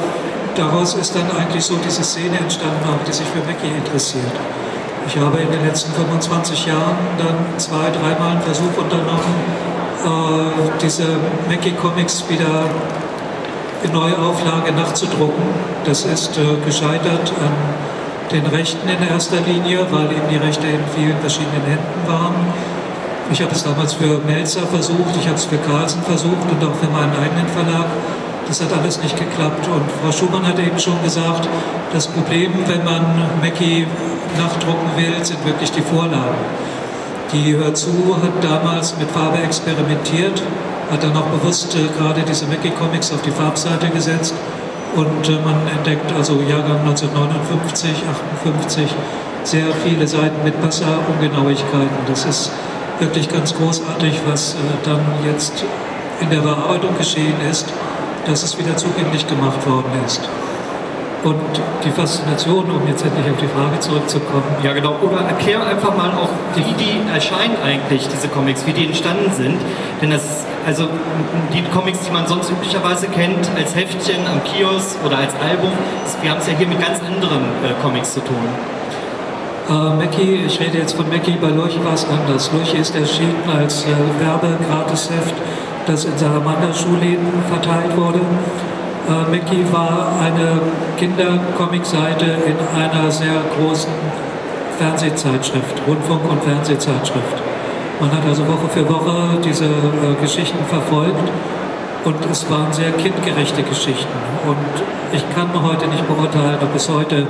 daraus 0.55 0.93
ist 0.95 1.15
dann 1.15 1.31
eigentlich 1.35 1.63
so 1.63 1.75
diese 1.83 2.03
Szene 2.03 2.37
entstanden, 2.37 2.83
auch 2.85 3.03
die 3.07 3.13
sich 3.13 3.25
für 3.27 3.39
Mackie 3.39 3.73
interessiert. 3.75 4.35
Ich 5.09 5.17
habe 5.17 5.39
in 5.39 5.49
den 5.49 5.65
letzten 5.65 5.91
25 5.93 6.67
Jahren 6.67 6.95
dann 7.17 7.57
zwei, 7.57 7.89
dreimal 7.89 8.33
einen 8.33 8.41
Versuch 8.41 8.77
unternommen, 8.77 9.33
äh, 10.05 10.69
diese 10.79 11.05
Mackie 11.49 11.71
Comics 11.71 12.23
wieder 12.29 12.69
in 13.83 13.91
Neuauflage 13.91 14.71
nachzudrucken. 14.71 15.41
Das 15.83 16.05
ist 16.05 16.37
äh, 16.37 16.63
gescheitert 16.63 17.33
an 17.41 18.29
den 18.31 18.45
Rechten 18.45 18.87
in 18.87 19.01
erster 19.07 19.41
Linie, 19.41 19.87
weil 19.89 20.11
eben 20.11 20.29
die 20.29 20.37
Rechte 20.37 20.67
in 20.67 20.83
vielen 20.95 21.17
verschiedenen 21.17 21.63
Händen 21.63 22.01
waren. 22.05 22.35
Ich 23.31 23.41
habe 23.41 23.51
es 23.53 23.63
damals 23.63 23.93
für 23.93 24.19
Melzer 24.27 24.67
versucht, 24.67 25.17
ich 25.19 25.25
habe 25.25 25.37
es 25.37 25.45
für 25.45 25.57
Carlsen 25.57 26.03
versucht 26.03 26.45
und 26.51 26.63
auch 26.63 26.75
für 26.75 26.91
meinen 26.93 27.13
eigenen 27.17 27.47
Verlag. 27.47 27.87
Das 28.47 28.61
hat 28.61 28.71
alles 28.77 29.01
nicht 29.01 29.17
geklappt. 29.17 29.67
Und 29.67 29.89
Frau 30.03 30.11
Schumann 30.11 30.45
hat 30.45 30.59
eben 30.59 30.77
schon 30.77 31.01
gesagt, 31.03 31.47
das 31.93 32.05
Problem, 32.05 32.53
wenn 32.67 32.83
man 32.83 33.01
Mackie 33.41 33.87
nachdrucken 34.37 34.89
will, 34.95 35.23
sind 35.23 35.43
wirklich 35.45 35.71
die 35.71 35.81
Vorlagen. 35.81 36.37
Die 37.31 37.55
Hörzu 37.55 38.17
hat 38.21 38.43
damals 38.43 38.97
mit 38.97 39.09
Farbe 39.11 39.39
experimentiert, 39.39 40.41
hat 40.91 41.03
dann 41.03 41.15
auch 41.15 41.27
bewusst 41.27 41.75
äh, 41.75 41.87
gerade 41.97 42.21
diese 42.21 42.47
Mackie 42.47 42.71
Comics 42.71 43.11
auf 43.11 43.21
die 43.21 43.31
Farbseite 43.31 43.89
gesetzt 43.89 44.33
und 44.95 45.29
äh, 45.29 45.39
man 45.45 45.67
entdeckt 45.67 46.11
also 46.17 46.41
Jahrgang 46.41 46.79
1959, 46.79 47.91
58 48.43 48.87
sehr 49.43 49.67
viele 49.85 50.07
Seiten 50.07 50.43
mit 50.43 50.59
Passerungenauigkeiten. 50.61 51.97
Das 52.07 52.25
ist 52.25 52.51
wirklich 52.99 53.29
ganz 53.29 53.55
großartig, 53.55 54.19
was 54.27 54.53
äh, 54.53 54.57
dann 54.83 55.01
jetzt 55.25 55.63
in 56.21 56.29
der 56.29 56.41
Bearbeitung 56.41 56.97
geschehen 56.97 57.35
ist 57.49 57.67
dass 58.25 58.43
es 58.43 58.57
wieder 58.57 58.75
zugänglich 58.77 59.27
gemacht 59.27 59.65
worden 59.67 59.91
ist. 60.05 60.21
Und 61.23 61.35
die 61.83 61.91
Faszination, 61.91 62.71
um 62.71 62.87
jetzt 62.87 63.03
endlich 63.03 63.29
auf 63.29 63.37
die 63.41 63.47
Frage 63.47 63.77
zurückzukommen. 63.79 64.43
Ja, 64.63 64.71
genau. 64.71 64.95
Oder 65.01 65.27
erklär 65.27 65.65
einfach 65.65 65.95
mal 65.95 66.11
auch, 66.11 66.29
wie 66.55 66.63
die 66.63 66.95
erscheinen 67.13 67.57
eigentlich, 67.63 68.07
diese 68.07 68.29
Comics, 68.29 68.65
wie 68.65 68.71
die 68.71 68.85
entstanden 68.85 69.29
sind. 69.33 69.57
Denn 70.01 70.11
das, 70.11 70.45
also 70.65 70.87
die 71.53 71.61
Comics, 71.73 71.99
die 72.05 72.11
man 72.11 72.25
sonst 72.25 72.49
üblicherweise 72.49 73.07
kennt, 73.07 73.49
als 73.57 73.75
Heftchen 73.75 74.25
am 74.27 74.41
Kiosk 74.45 74.95
oder 75.05 75.17
als 75.17 75.33
Album, 75.43 75.71
wir 76.21 76.31
haben 76.31 76.39
es 76.39 76.47
ja 76.47 76.53
hier 76.57 76.67
mit 76.67 76.79
ganz 76.79 76.99
anderen 76.99 77.43
äh, 77.65 77.73
Comics 77.83 78.13
zu 78.13 78.21
tun. 78.21 78.37
Uh, 79.69 79.93
Mackie, 79.95 80.45
ich 80.47 80.59
rede 80.59 80.79
jetzt 80.79 80.95
von 80.95 81.07
Mackie, 81.09 81.37
bei 81.39 81.49
Lurch 81.49 81.77
war 81.83 81.93
es 81.93 82.07
anders. 82.09 82.49
Lurch 82.53 82.73
ist 82.73 82.95
erschienen 82.95 83.43
als 83.53 83.83
äh, 83.83 83.89
Werbe-Gratisheft 84.19 85.35
das 85.89 86.05
in 86.05 86.17
Salamander-Schulläden 86.17 87.27
verteilt 87.49 87.97
wurde. 87.97 88.19
Äh, 89.09 89.31
Mickey 89.31 89.65
war 89.73 90.07
eine 90.21 90.61
Kindercomic-Seite 90.97 92.25
in 92.45 92.57
einer 92.77 93.09
sehr 93.09 93.41
großen 93.57 93.91
Fernsehzeitschrift, 94.77 95.81
Rundfunk- 95.87 96.29
und 96.29 96.43
Fernsehzeitschrift. 96.43 97.41
Man 97.99 98.11
hat 98.11 98.23
also 98.27 98.47
Woche 98.47 98.69
für 98.69 98.87
Woche 98.87 99.39
diese 99.43 99.65
äh, 99.65 100.21
Geschichten 100.21 100.63
verfolgt 100.65 101.27
und 102.05 102.15
es 102.31 102.49
waren 102.51 102.71
sehr 102.71 102.91
kindgerechte 102.91 103.63
Geschichten. 103.63 104.17
Und 104.47 104.83
ich 105.11 105.25
kann 105.35 105.49
heute 105.53 105.87
nicht 105.87 106.07
beurteilen, 106.07 106.59
ob 106.61 106.75
es 106.75 106.87
heute, 106.87 107.25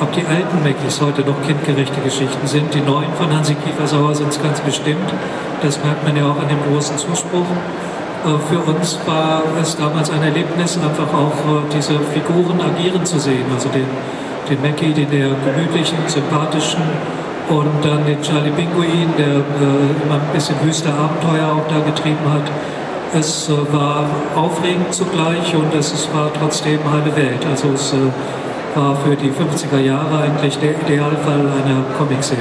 ob 0.00 0.12
die 0.12 0.24
alten 0.24 0.62
Mackies 0.62 1.00
heute 1.00 1.22
noch 1.22 1.42
kindgerechte 1.44 2.00
Geschichten 2.00 2.46
sind. 2.46 2.72
Die 2.72 2.80
neuen 2.80 3.12
von 3.18 3.34
Hansi 3.34 3.56
Kiefersauer 3.56 4.14
sind 4.14 4.28
es 4.28 4.40
ganz 4.40 4.60
bestimmt. 4.60 5.12
Das 5.60 5.82
merkt 5.82 6.04
man 6.04 6.16
ja 6.16 6.24
auch 6.24 6.40
an 6.40 6.48
dem 6.48 6.62
großen 6.70 6.96
Zuspruch. 6.96 7.46
Äh, 8.24 8.38
für 8.48 8.58
uns 8.70 8.98
war 9.04 9.42
es 9.60 9.76
damals 9.76 10.10
ein 10.10 10.22
Erlebnis, 10.22 10.78
einfach 10.78 11.12
auch 11.12 11.34
äh, 11.34 11.74
diese 11.74 11.98
Figuren 11.98 12.60
agieren 12.60 13.04
zu 13.04 13.18
sehen. 13.18 13.46
Also 13.52 13.68
den, 13.68 13.86
den 14.48 14.62
Mackie, 14.62 14.92
den 14.92 15.10
der 15.10 15.30
gemütlichen, 15.44 15.98
sympathischen 16.06 16.82
und 17.48 17.84
dann 17.84 18.06
den 18.06 18.22
Charlie 18.22 18.50
Pinguin, 18.50 19.10
der 19.18 19.26
äh, 19.26 20.04
immer 20.04 20.14
ein 20.14 20.32
bisschen 20.32 20.54
wüste 20.62 20.90
Abenteuer 20.90 21.48
auch 21.50 21.66
da 21.68 21.80
getrieben 21.80 22.30
hat. 22.32 22.48
Es 23.14 23.50
war 23.72 24.06
aufregend 24.34 24.94
zugleich 24.94 25.54
und 25.54 25.74
es 25.74 26.08
war 26.14 26.32
trotzdem 26.32 26.78
heile 26.90 27.14
Welt. 27.14 27.44
Also 27.50 27.68
es 27.74 27.94
war 28.74 28.96
für 28.96 29.14
die 29.14 29.28
50er 29.28 29.80
Jahre 29.80 30.22
eigentlich 30.22 30.56
der 30.56 30.70
Idealfall 30.80 31.40
einer 31.40 31.84
Comicserie. 31.98 32.40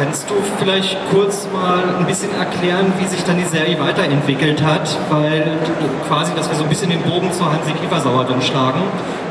Kannst 0.00 0.28
du 0.30 0.34
vielleicht 0.58 0.96
kurz 1.10 1.46
mal 1.52 1.82
ein 1.98 2.06
bisschen 2.06 2.34
erklären, 2.34 2.90
wie 2.98 3.06
sich 3.06 3.22
dann 3.22 3.36
die 3.36 3.44
Serie 3.44 3.78
weiterentwickelt 3.78 4.62
hat? 4.62 4.96
Weil 5.10 5.58
quasi, 6.08 6.34
dass 6.34 6.48
wir 6.48 6.56
so 6.56 6.62
ein 6.62 6.70
bisschen 6.70 6.88
den 6.88 7.02
Bogen 7.02 7.30
zu 7.30 7.44
Hansi 7.44 7.72
Kiefersauer 7.72 8.24
dann 8.24 8.40
schlagen. 8.40 8.80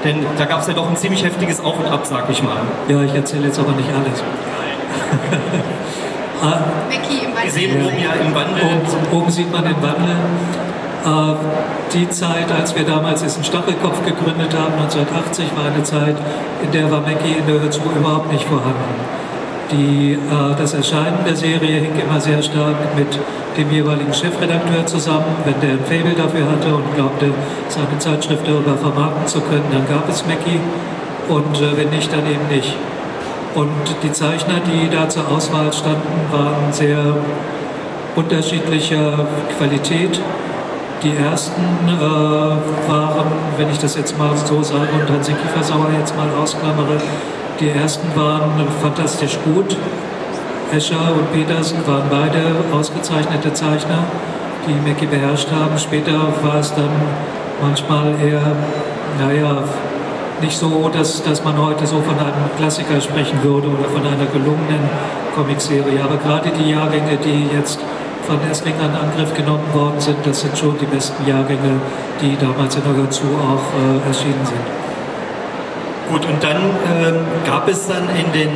Denn 0.04 0.24
da 0.38 0.46
gab 0.46 0.62
es 0.62 0.68
ja 0.68 0.76
doch 0.76 0.88
ein 0.88 0.96
ziemlich 0.96 1.24
heftiges 1.24 1.60
Auf 1.60 1.80
und 1.80 1.88
Ab, 1.88 2.02
sag 2.04 2.30
ich 2.30 2.44
mal. 2.44 2.62
Ja, 2.88 3.02
ich 3.02 3.16
erzähle 3.16 3.48
jetzt 3.48 3.58
aber 3.58 3.72
nicht 3.72 3.90
alles. 3.90 4.22
ah, 6.44 6.60
Becky 6.88 7.26
im 7.26 7.32
Wir 7.44 7.52
sehen 7.52 7.84
oben 7.84 7.98
ja 7.98 8.12
im 8.24 8.36
Wandel. 8.36 8.64
Oben, 8.64 8.86
oben 9.18 9.32
sieht 9.32 9.52
man 9.52 9.64
den 9.64 9.82
Wandel. 9.82 10.18
Äh, 11.04 11.34
die 11.96 12.08
Zeit, 12.12 12.52
als 12.52 12.76
wir 12.76 12.84
damals 12.84 13.24
diesen 13.24 13.44
Stachelkopf 13.44 14.06
gegründet 14.06 14.54
haben, 14.54 14.74
1980, 14.74 15.48
war 15.58 15.66
eine 15.74 15.82
Zeit, 15.82 16.18
in 16.62 16.72
der 16.72 16.92
war 16.92 17.02
Mackie 17.02 17.38
in 17.40 17.48
der 17.48 17.60
Hörzu 17.60 17.82
überhaupt 17.98 18.32
nicht 18.32 18.44
vorhanden. 18.44 19.18
Die, 19.72 20.14
äh, 20.14 20.56
das 20.58 20.74
Erscheinen 20.74 21.20
der 21.26 21.36
Serie 21.36 21.82
hing 21.82 21.94
immer 22.00 22.20
sehr 22.20 22.42
stark 22.42 22.76
mit 22.96 23.08
dem 23.56 23.72
jeweiligen 23.72 24.14
Chefredakteur 24.14 24.86
zusammen. 24.86 25.36
Wenn 25.46 25.60
der 25.62 25.72
ein 25.72 25.86
Fable 25.86 26.16
dafür 26.16 26.50
hatte 26.50 26.74
und 26.74 26.96
glaubte, 26.96 27.32
seine 27.68 28.00
Zeitschrift 28.00 28.48
darüber 28.48 28.76
vermarkten 28.78 29.28
zu 29.28 29.42
können, 29.42 29.66
dann 29.72 29.88
gab 29.88 30.10
es 30.10 30.26
Mackie 30.26 30.60
und 31.28 31.62
äh, 31.62 31.78
wenn 31.78 31.90
nicht, 31.90 32.12
dann 32.12 32.26
eben 32.26 32.48
nicht. 32.50 32.76
Und 33.54 33.70
die 34.04 34.12
Zeichner, 34.12 34.60
die 34.66 34.90
da 34.90 35.08
zur 35.08 35.28
Auswahl 35.30 35.72
standen, 35.72 36.32
waren 36.32 36.72
sehr 36.72 37.18
unterschiedlicher 38.16 39.28
Qualität. 39.58 40.20
Die 41.04 41.14
ersten 41.16 41.62
äh, 41.88 42.02
waren, 42.02 43.32
wenn 43.58 43.70
ich 43.70 43.78
das 43.78 43.96
jetzt 43.96 44.18
mal 44.18 44.36
so 44.36 44.62
sage 44.64 44.90
und 45.00 45.10
Hansi 45.10 45.34
Kiefersauer 45.34 45.90
jetzt 45.98 46.16
mal 46.16 46.28
ausklammere, 46.42 46.98
die 47.60 47.70
ersten 47.70 48.08
waren 48.16 48.52
fantastisch 48.82 49.38
gut. 49.44 49.76
Escher 50.72 51.14
und 51.14 51.34
Petersen 51.34 51.78
waren 51.86 52.04
beide 52.10 52.40
ausgezeichnete 52.72 53.54
Zeichner, 53.54 54.04
die 54.68 54.88
Mackie 54.88 55.08
beherrscht 55.08 55.50
haben. 55.52 55.78
Später 55.78 56.14
war 56.44 56.60
es 56.60 56.74
dann 56.74 56.92
manchmal 57.62 58.14
eher, 58.24 58.56
naja, 59.20 59.64
nicht 60.42 60.58
so, 60.58 60.90
dass, 60.94 61.22
dass 61.24 61.44
man 61.44 61.58
heute 61.58 61.86
so 61.86 61.98
von 62.02 62.18
einem 62.18 62.50
Klassiker 62.58 63.02
sprechen 63.02 63.44
würde 63.44 63.68
oder 63.68 63.90
von 63.90 64.06
einer 64.06 64.26
gelungenen 64.32 64.90
Comicserie. 65.36 66.02
Aber 66.02 66.18
gerade 66.18 66.52
die 66.52 66.70
Jahrgänge, 66.70 67.18
die 67.18 67.48
jetzt 67.54 67.80
von 68.26 68.38
Essling 68.50 68.76
an 68.80 68.96
Angriff 68.96 69.34
genommen 69.34 69.74
worden 69.74 70.00
sind, 70.00 70.18
das 70.24 70.42
sind 70.42 70.58
schon 70.58 70.78
die 70.80 70.86
besten 70.86 71.28
Jahrgänge, 71.28 71.82
die 72.22 72.38
damals 72.40 72.76
in 72.76 72.84
der 72.84 73.04
dazu 73.04 73.26
auch 73.26 73.74
äh, 73.76 74.08
erschienen 74.08 74.46
sind. 74.46 74.89
Gut, 76.10 76.26
und 76.26 76.44
dann 76.44 76.58
ähm, 76.58 77.18
gab 77.46 77.68
es 77.70 77.88
dann 77.88 78.10
in 78.10 78.32
den 78.34 78.50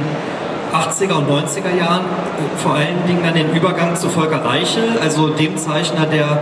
80er 0.73 1.13
und 1.19 1.29
90er 1.29 1.77
Jahren 1.77 2.01
äh, 2.01 2.57
vor 2.57 2.73
allen 2.73 3.05
Dingen 3.07 3.21
dann 3.23 3.35
den 3.35 3.53
Übergang 3.53 3.95
zu 3.95 4.09
Volker 4.09 4.43
Reichel, 4.43 4.97
also 4.99 5.29
dem 5.29 5.55
Zeichner, 5.55 6.07
der 6.07 6.39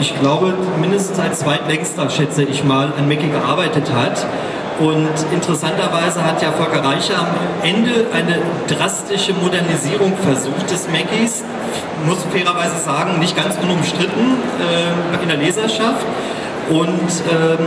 ich 0.00 0.18
glaube 0.18 0.54
mindestens 0.80 1.20
als 1.20 1.40
zweitlängster, 1.40 2.10
schätze 2.10 2.42
ich 2.42 2.64
mal, 2.64 2.92
an 2.98 3.06
Mickey 3.06 3.28
gearbeitet 3.28 3.92
hat. 3.94 4.26
Und 4.80 5.10
interessanterweise 5.32 6.24
hat 6.24 6.42
ja 6.42 6.50
Volker 6.50 6.82
Reicher 6.82 7.20
am 7.20 7.28
Ende 7.62 8.06
eine 8.12 8.38
drastische 8.66 9.34
Modernisierung 9.34 10.14
versucht 10.16 10.68
des 10.72 10.88
Mackies. 10.88 11.44
Muss 12.04 12.18
fairerweise 12.32 12.78
sagen, 12.78 13.20
nicht 13.20 13.36
ganz 13.36 13.54
unumstritten 13.62 14.38
äh, 14.58 15.22
in 15.22 15.28
der 15.28 15.36
Leserschaft 15.36 16.04
und 16.72 16.88
ähm, 17.30 17.66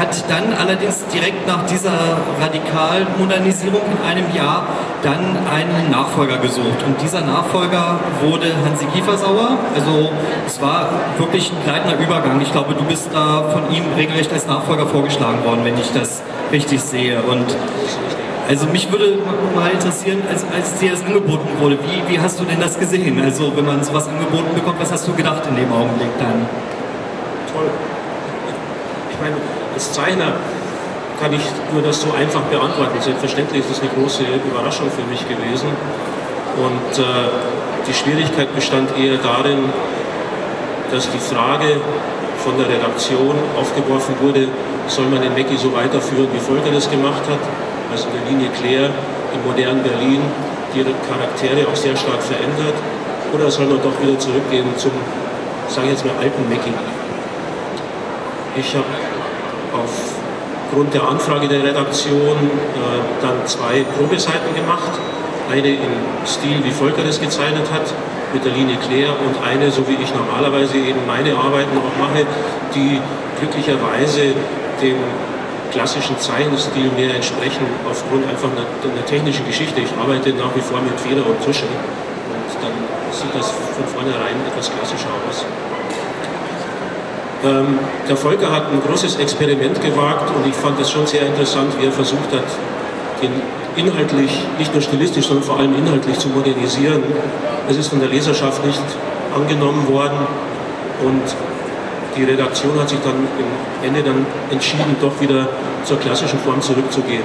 hat 0.00 0.24
dann 0.30 0.54
allerdings 0.58 1.04
direkt 1.12 1.46
nach 1.46 1.66
dieser 1.66 1.92
Radikalmodernisierung 2.40 3.82
in 3.82 4.08
einem 4.08 4.34
Jahr 4.34 4.66
dann 5.02 5.36
einen 5.52 5.90
Nachfolger 5.90 6.38
gesucht. 6.38 6.82
Und 6.86 7.00
dieser 7.02 7.20
Nachfolger 7.20 8.00
wurde 8.22 8.46
Hansi 8.64 8.86
Kiefersauer. 8.86 9.58
Also 9.74 10.10
es 10.46 10.60
war 10.62 10.88
wirklich 11.18 11.52
ein 11.52 11.62
kleiner 11.64 12.00
Übergang. 12.00 12.40
Ich 12.40 12.50
glaube, 12.50 12.74
du 12.74 12.84
bist 12.84 13.10
da 13.12 13.44
von 13.52 13.70
ihm 13.70 13.84
regelrecht 13.94 14.32
als 14.32 14.46
Nachfolger 14.46 14.86
vorgeschlagen 14.86 15.44
worden, 15.44 15.60
wenn 15.64 15.76
ich 15.76 15.92
das 15.92 16.22
richtig 16.50 16.80
sehe. 16.80 17.20
Und 17.20 17.44
also 18.48 18.66
mich 18.68 18.90
würde 18.90 19.18
mal 19.54 19.70
interessieren, 19.70 20.22
als, 20.30 20.46
als 20.54 20.78
dir 20.78 20.92
das 20.92 21.04
angeboten 21.04 21.48
wurde, 21.60 21.78
wie, 21.82 22.10
wie 22.10 22.18
hast 22.18 22.40
du 22.40 22.44
denn 22.44 22.60
das 22.60 22.78
gesehen? 22.78 23.20
Also 23.22 23.54
wenn 23.54 23.66
man 23.66 23.84
sowas 23.84 24.08
angeboten 24.08 24.54
bekommt, 24.54 24.80
was 24.80 24.92
hast 24.92 25.06
du 25.06 25.12
gedacht 25.12 25.42
in 25.46 25.56
dem 25.56 25.70
Augenblick 25.70 26.08
dann? 26.18 26.46
Toll 27.52 27.68
meine, 29.26 29.36
als 29.74 29.92
Zeichner 29.92 30.32
kann 31.20 31.32
ich 31.32 31.42
nur 31.72 31.82
das 31.82 32.00
so 32.00 32.12
einfach 32.12 32.42
beantworten. 32.52 33.00
Selbstverständlich 33.00 33.64
ist 33.64 33.70
es 33.70 33.80
eine 33.80 33.90
große 33.90 34.22
Überraschung 34.22 34.90
für 34.90 35.04
mich 35.10 35.26
gewesen. 35.26 35.68
Und 36.56 36.98
äh, 36.98 37.04
die 37.88 37.94
Schwierigkeit 37.94 38.54
bestand 38.54 38.90
eher 38.98 39.18
darin, 39.18 39.70
dass 40.90 41.10
die 41.10 41.18
Frage 41.18 41.80
von 42.44 42.56
der 42.58 42.68
Redaktion 42.68 43.34
aufgeworfen 43.58 44.14
wurde, 44.22 44.48
soll 44.88 45.06
man 45.06 45.20
den 45.20 45.32
Mackie 45.32 45.56
so 45.56 45.72
weiterführen, 45.74 46.28
wie 46.32 46.38
Volker 46.38 46.70
das 46.72 46.88
gemacht 46.90 47.22
hat, 47.26 47.42
also 47.90 48.06
in 48.08 48.14
der 48.14 48.24
Linie 48.30 48.48
Claire 48.60 48.90
im 49.34 49.42
modernen 49.44 49.82
Berlin, 49.82 50.20
die 50.74 50.84
Charaktere 50.84 51.66
auch 51.66 51.74
sehr 51.74 51.96
stark 51.96 52.22
verändert, 52.22 52.76
oder 53.34 53.50
soll 53.50 53.66
man 53.66 53.82
doch 53.82 53.96
wieder 54.00 54.18
zurückgehen 54.18 54.66
zum, 54.76 54.92
sage 55.68 55.88
ich 55.88 55.92
jetzt 55.94 56.04
mal, 56.04 56.14
alten 56.22 56.48
Mackie. 56.48 56.72
Ich 58.56 58.74
habe 58.74 58.84
aufgrund 59.84 60.94
der 60.94 61.08
Anfrage 61.08 61.48
der 61.48 61.62
Redaktion 61.62 62.36
äh, 62.36 63.22
dann 63.22 63.46
zwei 63.46 63.84
Probeseiten 63.96 64.54
gemacht. 64.54 64.92
Eine 65.50 65.68
im 65.68 65.94
Stil, 66.26 66.64
wie 66.64 66.70
Volker 66.70 67.02
das 67.04 67.20
gezeichnet 67.20 67.70
hat, 67.72 67.86
mit 68.34 68.44
der 68.44 68.52
Linie 68.52 68.76
Claire 68.76 69.14
und 69.14 69.36
eine, 69.46 69.70
so 69.70 69.86
wie 69.86 69.94
ich 70.02 70.12
normalerweise 70.12 70.76
eben 70.76 71.06
meine 71.06 71.36
Arbeiten 71.36 71.78
auch 71.78 71.94
mache, 72.02 72.26
die 72.74 73.00
glücklicherweise 73.38 74.34
dem 74.82 74.96
klassischen 75.72 76.18
Zeichenstil 76.18 76.90
mehr 76.96 77.14
entsprechen, 77.14 77.66
aufgrund 77.88 78.26
einfach 78.28 78.48
einer, 78.50 78.66
einer 78.66 79.06
technischen 79.06 79.46
Geschichte. 79.46 79.80
Ich 79.80 79.92
arbeite 80.00 80.30
nach 80.30 80.54
wie 80.54 80.60
vor 80.60 80.80
mit 80.80 80.98
Feder 80.98 81.24
und 81.26 81.38
Tusche 81.44 81.66
und 81.66 82.48
dann 82.62 82.74
sieht 83.12 83.34
das 83.34 83.50
von 83.50 83.86
vornherein 83.86 84.36
etwas 84.48 84.70
klassischer 84.72 85.12
aus. 85.28 85.44
Ähm, 87.44 87.78
der 88.08 88.16
Volker 88.16 88.50
hat 88.50 88.72
ein 88.72 88.80
großes 88.86 89.16
Experiment 89.16 89.80
gewagt 89.82 90.30
und 90.34 90.46
ich 90.48 90.54
fand 90.54 90.80
es 90.80 90.90
schon 90.90 91.06
sehr 91.06 91.26
interessant, 91.26 91.72
wie 91.78 91.86
er 91.86 91.92
versucht 91.92 92.32
hat, 92.32 92.44
den 93.22 93.30
inhaltlich, 93.76 94.30
nicht 94.58 94.72
nur 94.72 94.82
stilistisch, 94.82 95.26
sondern 95.26 95.44
vor 95.44 95.58
allem 95.58 95.74
inhaltlich 95.74 96.18
zu 96.18 96.28
modernisieren. 96.28 97.02
Es 97.68 97.76
ist 97.76 97.88
von 97.88 98.00
der 98.00 98.08
Leserschaft 98.08 98.64
nicht 98.64 98.82
angenommen 99.34 99.86
worden 99.88 100.18
und 101.04 101.22
die 102.16 102.24
Redaktion 102.24 102.78
hat 102.80 102.88
sich 102.88 102.98
dann 103.00 103.28
im 103.38 103.86
Ende 103.86 104.02
dann 104.02 104.24
entschieden, 104.50 104.96
doch 105.00 105.20
wieder 105.20 105.48
zur 105.84 105.98
klassischen 105.98 106.38
Form 106.38 106.62
zurückzugehen. 106.62 107.24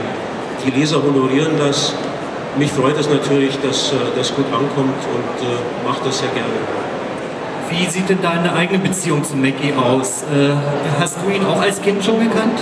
Die 0.65 0.71
Leser 0.71 1.01
honorieren 1.01 1.53
das. 1.57 1.93
Mich 2.57 2.71
freut 2.71 2.99
es 2.99 3.09
natürlich, 3.09 3.57
dass 3.61 3.93
äh, 3.93 3.95
das 4.17 4.35
gut 4.35 4.45
ankommt 4.47 4.99
und 5.15 5.47
äh, 5.47 5.87
macht 5.87 6.05
das 6.05 6.19
sehr 6.19 6.27
gerne. 6.29 6.90
Wie 7.71 7.85
sieht 7.85 8.09
denn 8.09 8.21
deine 8.21 8.53
eigene 8.53 8.79
Beziehung 8.79 9.23
zu 9.23 9.37
Mackie 9.37 9.73
aus? 9.73 10.23
Äh, 10.23 10.51
hast 10.99 11.17
du 11.23 11.31
ihn 11.31 11.45
auch 11.45 11.61
als 11.61 11.81
Kind 11.81 12.03
schon 12.03 12.19
gekannt? 12.19 12.59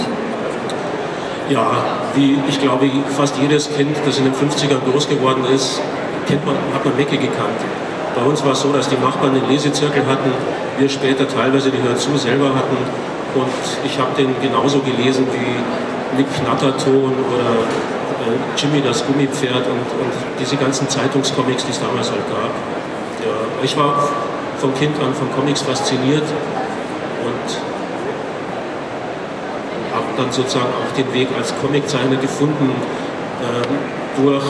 Ja, 1.50 1.66
wie 2.14 2.38
ich 2.48 2.62
glaube, 2.62 2.88
fast 3.18 3.36
jedes 3.38 3.76
Kind, 3.76 3.98
das 4.06 4.20
in 4.20 4.26
den 4.26 4.34
50ern 4.34 4.80
groß 4.92 5.10
geworden 5.10 5.46
ist, 5.54 5.82
kennt 6.28 6.46
man, 6.46 6.56
hat 6.76 6.86
man 6.86 6.96
Mackie 6.96 7.18
gekannt. 7.18 7.58
Bei 8.16 8.22
uns 8.22 8.46
war 8.46 8.52
es 8.52 8.62
so, 8.62 8.72
dass 8.72 8.88
die 8.88 8.98
Nachbarn 8.98 9.34
den 9.34 9.50
Lesezirkel 9.50 10.06
hatten, 10.06 10.32
wir 10.78 10.88
später 10.88 11.28
teilweise 11.28 11.72
die 11.72 11.82
Hörzu 11.82 12.16
selber 12.16 12.50
hatten 12.50 12.78
und 13.34 13.86
ich 13.86 13.98
habe 13.98 14.10
den 14.16 14.36
genauso 14.42 14.80
gelesen 14.80 15.26
wie 15.34 16.18
Nick 16.18 16.28
Knatterton 16.36 17.14
oder 17.14 17.50
äh, 18.30 18.38
Jimmy 18.58 18.82
das 18.82 19.06
Gummipferd 19.08 19.66
und, 19.66 19.90
und 20.02 20.14
diese 20.40 20.56
ganzen 20.56 20.88
Zeitungscomics, 20.88 21.66
die 21.66 21.72
es 21.72 21.80
damals 21.80 22.12
halt 22.12 22.28
gab. 22.30 22.54
Ja, 23.26 23.64
ich 23.64 23.76
war 23.76 24.10
von 24.60 24.74
Kind 24.76 24.96
an 25.00 25.14
von 25.14 25.32
Comics 25.36 25.62
fasziniert 25.62 26.24
und 27.24 27.48
habe 29.96 30.06
dann 30.18 30.32
sozusagen 30.32 30.68
auch 30.68 30.94
den 30.96 31.12
Weg 31.14 31.28
als 31.38 31.54
Comiczeichner 31.62 32.18
gefunden 32.18 32.72
äh, 33.42 34.22
durch 34.22 34.44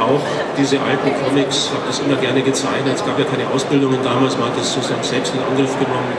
auch 0.00 0.20
diese 0.58 0.76
alten 0.80 1.08
Comics, 1.24 1.70
habe 1.72 1.86
das 1.86 2.00
immer 2.00 2.16
gerne 2.16 2.42
gezeichnet. 2.42 2.96
Es 2.96 3.04
gab 3.04 3.18
ja 3.18 3.24
keine 3.24 3.48
Ausbildungen 3.48 3.98
damals, 4.04 4.36
man 4.36 4.48
hat 4.48 4.58
das 4.58 4.74
sozusagen 4.74 5.02
selbst 5.02 5.32
in 5.34 5.40
Angriff 5.40 5.72
genommen. 5.78 6.12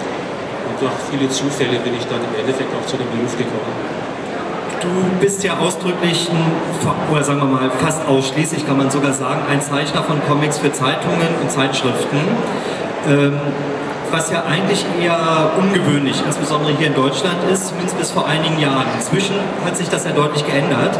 Und 0.65 0.81
durch 0.81 0.97
viele 1.11 1.29
Zufälle 1.29 1.77
bin 1.79 1.93
ich 1.93 2.05
dann 2.07 2.19
im 2.21 2.33
Endeffekt 2.39 2.73
auch 2.73 2.85
zu 2.87 2.97
dem 2.97 3.05
Beruf 3.11 3.37
gekommen. 3.37 3.75
Du 4.81 4.89
bist 5.19 5.43
ja 5.43 5.57
ausdrücklich, 5.57 6.29
oder 7.11 7.23
sagen 7.23 7.39
wir 7.39 7.45
mal 7.45 7.71
fast 7.79 8.07
ausschließlich, 8.07 8.65
kann 8.65 8.77
man 8.77 8.89
sogar 8.89 9.11
sagen, 9.11 9.41
ein 9.49 9.61
Zeichner 9.61 10.03
von 10.03 10.21
Comics 10.27 10.59
für 10.59 10.71
Zeitungen 10.71 11.29
und 11.41 11.51
Zeitschriften. 11.51 12.19
Ähm, 13.07 13.39
was 14.11 14.31
ja 14.31 14.43
eigentlich 14.43 14.85
eher 15.01 15.51
ungewöhnlich, 15.57 16.21
insbesondere 16.25 16.71
hier 16.77 16.87
in 16.87 16.95
Deutschland 16.95 17.37
ist, 17.51 17.67
zumindest 17.67 17.97
bis 17.97 18.11
vor 18.11 18.25
einigen 18.27 18.59
Jahren. 18.59 18.85
Inzwischen 18.95 19.35
hat 19.65 19.75
sich 19.75 19.89
das 19.89 20.05
ja 20.05 20.11
deutlich 20.11 20.45
geändert. 20.45 20.97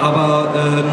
Aber 0.00 0.48
ähm, 0.54 0.84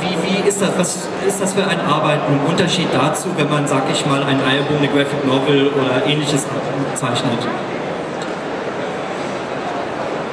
wie, 0.00 0.16
wie 0.26 0.48
ist 0.48 0.62
das, 0.62 0.70
was 0.78 1.08
ist 1.26 1.40
das 1.42 1.52
für 1.52 1.66
ein 1.66 1.80
Arbeiten 1.80 2.32
im 2.32 2.50
Unterschied 2.50 2.88
dazu, 2.92 3.28
wenn 3.36 3.50
man, 3.50 3.66
sag 3.66 3.82
ich 3.92 4.06
mal, 4.06 4.22
ein 4.22 4.40
Album, 4.40 4.78
eine 4.78 4.88
Graphic 4.88 5.24
Novel 5.26 5.68
oder 5.68 6.06
ähnliches 6.06 6.46
zeichnet? 6.94 7.38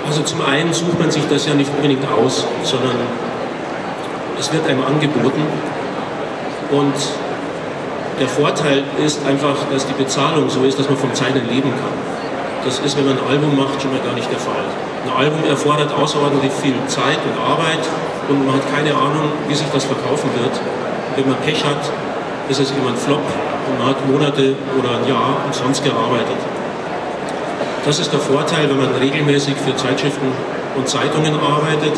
Also 0.07 0.23
zum 0.23 0.41
einen 0.43 0.73
sucht 0.73 0.99
man 0.99 1.11
sich 1.11 1.23
das 1.29 1.45
ja 1.45 1.53
nicht 1.53 1.69
unbedingt 1.75 2.03
aus, 2.11 2.45
sondern 2.63 2.95
es 4.39 4.51
wird 4.51 4.67
einem 4.67 4.83
angeboten 4.83 5.43
und 6.71 6.93
der 8.19 8.27
Vorteil 8.27 8.83
ist 9.03 9.25
einfach, 9.25 9.55
dass 9.71 9.87
die 9.87 9.93
Bezahlung 9.93 10.49
so 10.49 10.63
ist, 10.63 10.77
dass 10.77 10.89
man 10.89 10.97
vom 10.97 11.13
Zeichnen 11.13 11.47
leben 11.47 11.71
kann. 11.71 11.95
Das 12.65 12.79
ist, 12.79 12.97
wenn 12.97 13.05
man 13.05 13.17
ein 13.17 13.23
Album 13.27 13.55
macht, 13.55 13.81
schon 13.81 13.91
mal 13.91 14.01
gar 14.01 14.13
nicht 14.13 14.29
der 14.29 14.39
Fall. 14.39 14.67
Ein 15.07 15.25
Album 15.25 15.39
erfordert 15.47 15.93
außerordentlich 15.93 16.51
viel 16.51 16.75
Zeit 16.87 17.19
und 17.23 17.35
Arbeit 17.39 17.79
und 18.27 18.45
man 18.45 18.55
hat 18.55 18.75
keine 18.75 18.93
Ahnung, 18.93 19.31
wie 19.47 19.55
sich 19.55 19.67
das 19.73 19.85
verkaufen 19.85 20.29
wird. 20.35 20.51
Wenn 21.15 21.29
man 21.29 21.37
Pech 21.39 21.63
hat, 21.63 21.79
ist 22.49 22.59
es 22.59 22.71
immer 22.71 22.89
ein 22.89 22.97
Flop 22.97 23.23
und 23.67 23.79
man 23.79 23.87
hat 23.87 24.07
Monate 24.07 24.55
oder 24.77 24.99
ein 24.99 25.07
Jahr 25.07 25.39
umsonst 25.45 25.83
gearbeitet. 25.83 26.37
Das 27.85 27.99
ist 27.99 28.11
der 28.11 28.19
Vorteil, 28.19 28.69
wenn 28.69 28.77
man 28.77 28.93
regelmäßig 28.99 29.55
für 29.55 29.75
Zeitschriften 29.75 30.27
und 30.75 30.87
Zeitungen 30.87 31.39
arbeitet. 31.39 31.95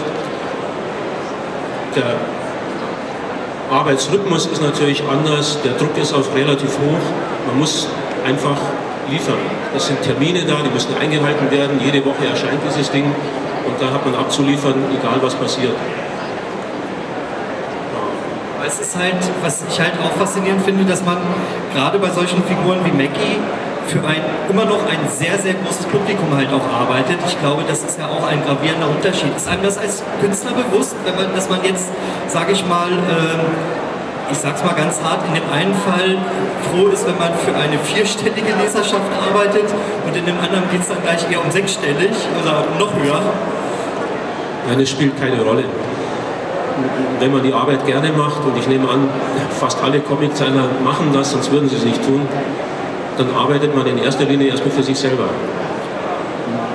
Der 1.95 2.15
Arbeitsrhythmus 3.71 4.47
ist 4.47 4.61
natürlich 4.61 5.01
anders, 5.09 5.57
der 5.63 5.73
Druck 5.73 5.97
ist 5.97 6.13
auch 6.13 6.35
relativ 6.35 6.77
hoch. 6.77 7.03
Man 7.47 7.59
muss 7.59 7.87
einfach 8.25 8.57
liefern. 9.09 9.39
Es 9.75 9.87
sind 9.87 10.01
Termine 10.01 10.43
da, 10.45 10.57
die 10.63 10.69
müssen 10.69 10.95
eingehalten 10.99 11.49
werden. 11.49 11.79
Jede 11.83 12.05
Woche 12.05 12.25
erscheint 12.29 12.59
dieses 12.67 12.91
Ding 12.91 13.05
und 13.05 13.81
da 13.81 13.93
hat 13.93 14.05
man 14.05 14.15
abzuliefern, 14.15 14.75
egal 14.93 15.19
was 15.21 15.35
passiert 15.35 15.75
es 18.71 18.79
ist 18.79 18.95
halt, 18.95 19.15
was 19.41 19.63
ich 19.69 19.79
halt 19.79 19.93
auch 20.01 20.11
faszinierend 20.17 20.63
finde, 20.63 20.85
dass 20.85 21.03
man 21.03 21.17
gerade 21.73 21.99
bei 21.99 22.09
solchen 22.09 22.43
Figuren 22.43 22.79
wie 22.85 22.91
Mackie 22.91 23.37
für 23.87 23.99
ein 24.05 24.21
immer 24.49 24.65
noch 24.65 24.85
ein 24.85 24.99
sehr, 25.09 25.37
sehr 25.37 25.53
großes 25.55 25.85
Publikum 25.87 26.35
halt 26.35 26.49
auch 26.53 26.65
arbeitet. 26.73 27.17
Ich 27.25 27.39
glaube, 27.39 27.63
das 27.67 27.83
ist 27.83 27.99
ja 27.99 28.07
auch 28.07 28.25
ein 28.27 28.43
gravierender 28.45 28.89
Unterschied. 28.89 29.35
Ist 29.35 29.47
einem 29.47 29.63
das 29.63 29.77
als 29.77 30.03
Künstler 30.21 30.51
bewusst, 30.53 30.95
wenn 31.05 31.15
man, 31.15 31.33
dass 31.35 31.49
man 31.49 31.63
jetzt, 31.63 31.89
sage 32.27 32.51
ich 32.51 32.65
mal, 32.65 32.89
äh, 32.89 34.31
ich 34.31 34.37
sag's 34.37 34.63
mal 34.63 34.73
ganz 34.73 35.01
hart, 35.03 35.19
in 35.27 35.35
dem 35.35 35.49
einen 35.51 35.75
Fall 35.75 36.17
froh 36.71 36.87
ist, 36.87 37.05
wenn 37.05 37.17
man 37.17 37.33
für 37.35 37.53
eine 37.53 37.77
vierstellige 37.79 38.53
Leserschaft 38.61 39.11
arbeitet 39.27 39.67
und 40.05 40.15
in 40.15 40.25
dem 40.25 40.39
anderen 40.39 40.69
geht 40.71 40.81
es 40.81 40.87
dann 40.87 41.01
gleich 41.03 41.29
eher 41.29 41.43
um 41.43 41.51
sechsstellig 41.51 42.15
oder 42.41 42.63
noch 42.79 42.93
höher? 42.95 43.21
Nein, 44.67 44.79
es 44.79 44.89
spielt 44.89 45.19
keine 45.19 45.41
Rolle 45.41 45.65
wenn 47.19 47.31
man 47.31 47.43
die 47.43 47.53
Arbeit 47.53 47.85
gerne 47.85 48.11
macht, 48.11 48.43
und 48.45 48.57
ich 48.57 48.67
nehme 48.67 48.89
an, 48.89 49.07
fast 49.59 49.81
alle 49.83 49.99
Comiczeichner 49.99 50.65
machen 50.83 51.11
das, 51.13 51.31
sonst 51.31 51.51
würden 51.51 51.69
sie 51.69 51.75
es 51.75 51.85
nicht 51.85 52.03
tun, 52.03 52.27
dann 53.21 53.35
arbeitet 53.35 53.75
man 53.75 53.85
in 53.85 53.97
erster 53.99 54.25
Linie 54.25 54.49
erstmal 54.49 54.71
für 54.71 54.83
sich 54.83 54.97
selber. 54.97 55.25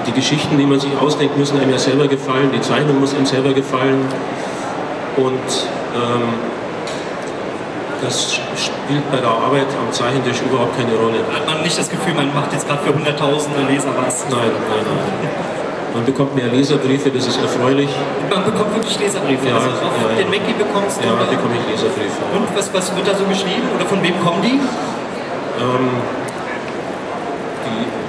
Die 0.06 0.12
Geschichten, 0.12 0.56
die 0.56 0.66
man 0.66 0.78
sich 0.78 0.90
ausdenkt, 1.00 1.36
müssen 1.36 1.58
einem 1.60 1.70
ja 1.70 1.78
selber 1.78 2.06
gefallen, 2.06 2.50
die 2.54 2.60
Zeichnung 2.60 3.00
muss 3.00 3.14
einem 3.14 3.26
selber 3.26 3.52
gefallen 3.52 4.06
und 5.16 5.46
ähm, 5.94 6.28
das 8.02 8.34
spielt 8.34 9.10
bei 9.10 9.16
der 9.18 9.30
Arbeit 9.30 9.66
am 9.82 9.90
Zeichentisch 9.90 10.42
überhaupt 10.42 10.76
keine 10.76 10.94
Rolle. 10.94 11.18
Hat 11.34 11.46
man 11.46 11.62
nicht 11.62 11.76
das 11.76 11.90
Gefühl, 11.90 12.14
man 12.14 12.32
macht 12.34 12.52
jetzt 12.52 12.68
gerade 12.68 12.82
für 12.84 12.94
hunderttausende 12.94 13.62
Leser 13.68 13.90
was? 13.98 14.26
Nein, 14.30 14.38
nein, 14.70 14.84
nein. 14.84 15.30
Man 15.94 16.04
bekommt 16.04 16.36
mehr 16.36 16.48
Leserbriefe, 16.48 17.10
das 17.10 17.26
ist 17.26 17.40
erfreulich. 17.40 17.88
Man 18.30 18.44
bekommt 18.44 18.74
wirklich 18.74 19.00
Leserbriefe. 19.00 19.48
Ja, 19.48 19.56
also 19.56 19.70
auf 19.70 19.96
ja, 20.12 20.22
den 20.22 20.28
Mackie 20.28 20.52
bekommst 20.52 21.00
du. 21.00 21.08
Ja, 21.08 21.14
bekomme 21.14 21.56
ich 21.56 21.72
Leserbriefe. 21.72 22.20
Und 22.36 22.46
was, 22.54 22.68
was 22.74 22.94
wird 22.94 23.08
da 23.08 23.14
so 23.16 23.24
geschrieben? 23.24 23.64
Oder 23.74 23.86
von 23.86 24.02
wem 24.02 24.14
kommen 24.22 24.42
die? 24.42 24.60
Ähm, 25.56 25.88
die 26.25 26.25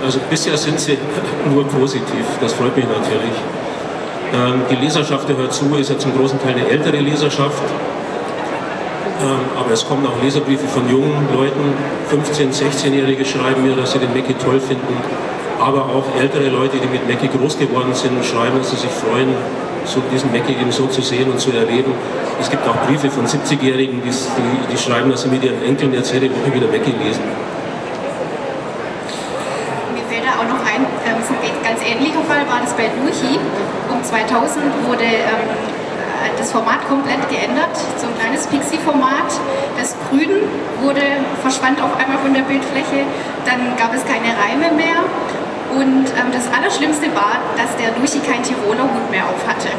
also 0.07 0.19
bisher 0.29 0.57
sind 0.57 0.79
sie 0.79 0.97
nur 1.53 1.67
positiv, 1.67 2.25
das 2.41 2.53
freut 2.53 2.75
mich 2.75 2.85
natürlich. 2.85 3.37
Ähm, 4.33 4.61
die 4.71 4.75
Leserschaft, 4.75 5.29
der 5.29 5.37
hört 5.37 5.53
zu, 5.53 5.65
ist 5.75 5.89
ja 5.89 5.97
zum 5.99 6.17
großen 6.17 6.41
Teil 6.41 6.55
eine 6.55 6.67
ältere 6.67 6.97
Leserschaft. 6.97 7.61
Ähm, 9.19 9.39
aber 9.59 9.71
es 9.71 9.85
kommen 9.85 10.05
auch 10.07 10.23
Leserbriefe 10.23 10.67
von 10.67 10.89
jungen 10.89 11.27
Leuten, 11.33 11.73
15-, 12.11 12.53
16-Jährige 12.53 13.25
schreiben 13.25 13.63
mir, 13.67 13.75
dass 13.75 13.91
sie 13.91 13.99
den 13.99 14.13
Mackie 14.13 14.35
toll 14.35 14.59
finden 14.59 14.95
aber 15.59 15.85
auch 15.85 16.05
ältere 16.19 16.49
Leute, 16.49 16.77
die 16.77 16.87
mit 16.87 17.07
Mackie 17.07 17.27
groß 17.27 17.57
geworden 17.57 17.93
sind, 17.93 18.23
schreiben, 18.23 18.57
dass 18.59 18.71
sie 18.71 18.77
sich 18.77 18.91
freuen, 18.91 19.29
so 19.85 20.01
diesen 20.11 20.31
Mackie 20.31 20.53
eben 20.53 20.71
so 20.71 20.87
zu 20.87 21.01
sehen 21.01 21.29
und 21.31 21.39
zu 21.39 21.51
erleben. 21.51 21.91
Es 22.39 22.49
gibt 22.49 22.67
auch 22.67 22.75
Briefe 22.85 23.09
von 23.09 23.25
70-Jährigen, 23.25 24.01
die, 24.03 24.09
die, 24.09 24.73
die, 24.73 24.77
schreiben, 24.77 25.09
dass 25.09 25.23
sie 25.23 25.29
mit 25.29 25.43
ihren 25.43 25.61
Enkeln 25.63 25.93
jetzt 25.93 26.13
jede 26.13 26.29
Woche 26.29 26.53
wieder 26.53 26.67
Mackie 26.67 26.93
lesen. 27.03 27.23
Auch 30.37 30.47
noch 30.47 30.61
ein, 30.61 30.85
ähm, 31.05 31.17
ganz 31.63 31.81
ähnlicher 31.81 32.21
Fall 32.29 32.45
war 32.47 32.61
das 32.61 32.73
bei 32.73 32.89
Luchi. 33.01 33.39
Um 33.89 34.03
2000 34.03 34.87
wurde 34.87 35.03
ähm, 35.03 35.49
das 36.37 36.51
Format 36.51 36.87
komplett 36.87 37.27
geändert, 37.29 37.75
so 37.97 38.07
ein 38.07 38.17
kleines 38.19 38.45
Pixie-Format. 38.47 39.33
Das 39.77 39.95
Grün 40.07 40.29
wurde, 40.81 41.01
verschwand 41.41 41.81
auf 41.81 41.97
einmal 41.97 42.19
von 42.19 42.33
der 42.33 42.41
Bildfläche, 42.41 43.05
dann 43.45 43.75
gab 43.77 43.93
es 43.93 44.05
keine 44.05 44.29
Reime 44.37 44.75
mehr 44.75 45.01
und 45.73 46.05
ähm, 46.05 46.29
das 46.31 46.47
Allerschlimmste 46.53 47.13
war, 47.15 47.41
dass 47.57 47.75
der 47.77 47.91
Luchi 47.99 48.19
keinen 48.19 48.43
Tiroler 48.43 48.83
Hut 48.83 49.09
mehr 49.11 49.25
auf 49.25 49.41
hatte. 49.47 49.69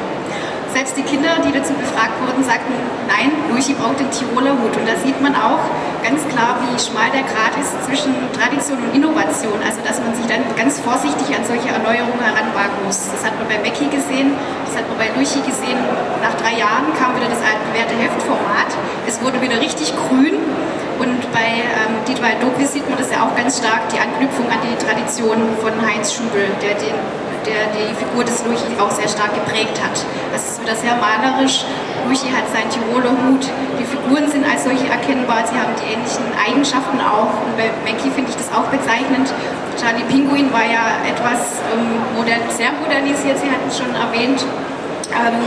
Selbst 0.72 0.96
die 0.96 1.02
Kinder, 1.02 1.40
die 1.44 1.52
dazu 1.52 1.72
befragt 1.74 2.14
wurden, 2.20 2.44
sagten, 2.44 2.72
nein, 3.08 3.32
Luchi 3.50 3.74
braucht 3.74 4.00
den 4.00 4.10
Tiroler 4.10 4.52
Hut. 4.52 4.76
Und 4.76 4.86
da 4.86 4.94
sieht 5.00 5.20
man 5.20 5.34
auch 5.34 5.64
ganz 6.04 6.22
klar, 6.28 6.60
wie 6.62 6.76
schmal 6.78 7.10
der 7.10 7.24
Grat 7.24 7.56
ist 7.58 7.72
zwischen 7.84 8.14
Tradition 8.36 8.78
und 8.78 8.94
Innovation. 8.94 9.58
Also, 9.64 9.80
dass 9.82 9.98
man 10.00 10.14
sich 10.14 10.26
dann 10.26 10.44
ganz 10.56 10.78
vorsichtig 10.78 11.34
an 11.34 11.42
solche 11.44 11.68
Erneuerungen 11.72 12.20
heranwagen 12.20 12.84
muss. 12.84 13.10
Das 13.10 13.24
hat 13.24 13.34
man 13.40 13.48
bei 13.48 13.58
Mackie 13.58 13.88
gesehen, 13.88 14.36
das 14.68 14.76
hat 14.76 14.86
man 14.86 14.98
bei 15.00 15.08
Luchi 15.16 15.40
gesehen. 15.40 15.80
Nach 16.22 16.36
drei 16.36 16.60
Jahren 16.60 16.92
kam 16.94 17.16
wieder 17.16 17.32
das 17.32 17.40
altbewährte 17.40 17.96
Heftformat. 17.96 18.70
Es 19.08 19.20
wurde 19.24 19.40
wieder 19.40 19.60
richtig 19.60 19.92
grün 19.96 20.36
und 20.98 21.20
bei 21.30 21.62
ähm, 21.62 22.02
Dietwald 22.06 22.42
Dobis 22.42 22.72
sieht 22.72 22.88
man 22.88 22.98
das 22.98 23.10
ja 23.10 23.22
auch 23.22 23.34
ganz 23.36 23.58
stark, 23.58 23.88
die 23.94 24.00
Anknüpfung 24.02 24.46
an 24.50 24.58
die 24.66 24.74
Tradition 24.82 25.38
von 25.62 25.72
Heinz 25.78 26.12
Schubel, 26.12 26.50
der, 26.60 26.74
den, 26.74 26.98
der 27.46 27.70
die 27.74 27.94
Figur 27.94 28.24
des 28.24 28.44
Luchi 28.44 28.74
auch 28.78 28.90
sehr 28.90 29.08
stark 29.08 29.34
geprägt 29.34 29.78
hat. 29.82 29.94
Das 30.32 30.48
ist 30.48 30.62
wieder 30.62 30.74
sehr 30.74 30.96
malerisch. 30.96 31.64
Luchi 32.08 32.30
hat 32.32 32.46
seinen 32.50 32.70
Tiroler 32.70 33.12
Hut. 33.12 33.44
Die 33.78 33.84
Figuren 33.84 34.30
sind 34.30 34.44
als 34.48 34.64
solche 34.64 34.88
erkennbar. 34.88 35.44
Sie 35.46 35.58
haben 35.58 35.74
die 35.76 35.92
ähnlichen 35.92 36.26
Eigenschaften 36.34 36.98
auch. 37.00 37.32
Und 37.44 37.54
bei 37.56 37.70
Mackie 37.84 38.10
finde 38.10 38.30
ich 38.30 38.36
das 38.36 38.50
auch 38.50 38.66
bezeichnend. 38.72 39.28
Charlie 39.78 40.04
Pinguin 40.10 40.52
war 40.52 40.66
ja 40.66 40.98
etwas 41.06 41.62
ähm, 41.70 42.02
modern, 42.16 42.42
sehr 42.50 42.74
modernisiert, 42.82 43.38
Sie 43.38 43.46
hatten 43.46 43.68
es 43.68 43.78
schon 43.78 43.94
erwähnt. 43.94 44.42
Ähm, 45.14 45.38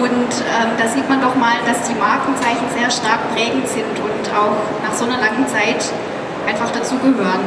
und 0.00 0.32
ähm, 0.46 0.70
da 0.78 0.86
sieht 0.88 1.08
man 1.10 1.20
doch 1.20 1.34
mal, 1.34 1.58
dass 1.66 1.88
die 1.88 1.98
Markenzeichen 1.98 2.64
sehr 2.72 2.88
stark 2.88 3.20
prägend 3.34 3.68
sind 3.68 3.98
und 3.98 4.24
auch 4.32 4.56
nach 4.86 4.94
so 4.94 5.04
einer 5.04 5.18
langen 5.18 5.46
Zeit 5.48 5.82
einfach 6.46 6.70
dazugehören. 6.70 7.42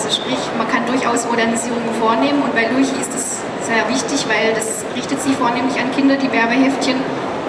Also 0.00 0.16
sprich, 0.16 0.40
man 0.56 0.64
kann 0.64 0.88
durchaus 0.88 1.28
Modernisierungen 1.28 1.92
vornehmen 2.00 2.40
und 2.40 2.56
bei 2.56 2.72
Luchi 2.72 2.96
ist 2.96 3.12
das 3.12 3.44
sehr 3.68 3.84
wichtig, 3.84 4.24
weil 4.32 4.56
das 4.56 4.80
richtet 4.96 5.20
sich 5.20 5.36
vornehmlich 5.36 5.76
an 5.76 5.92
Kinder, 5.92 6.16
die 6.16 6.32
Werbeheftchen. 6.32 6.96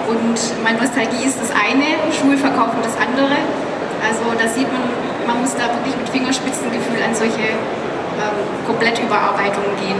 Und 0.04 0.36
meine 0.60 0.76
Nostalgie 0.76 1.24
ist 1.24 1.40
das 1.40 1.48
eine, 1.48 1.96
Schulverkaufen 2.12 2.76
das 2.84 2.92
andere. 3.00 3.40
Also 4.04 4.36
da 4.36 4.44
sieht 4.44 4.68
man, 4.68 4.84
man 5.24 5.40
muss 5.40 5.56
da 5.56 5.64
wirklich 5.80 5.96
mit 5.96 6.12
Fingerspitzengefühl 6.12 7.00
an 7.00 7.16
solche 7.16 7.56
ähm, 7.56 8.36
Komplettüberarbeitungen 8.68 9.72
gehen. 9.80 9.96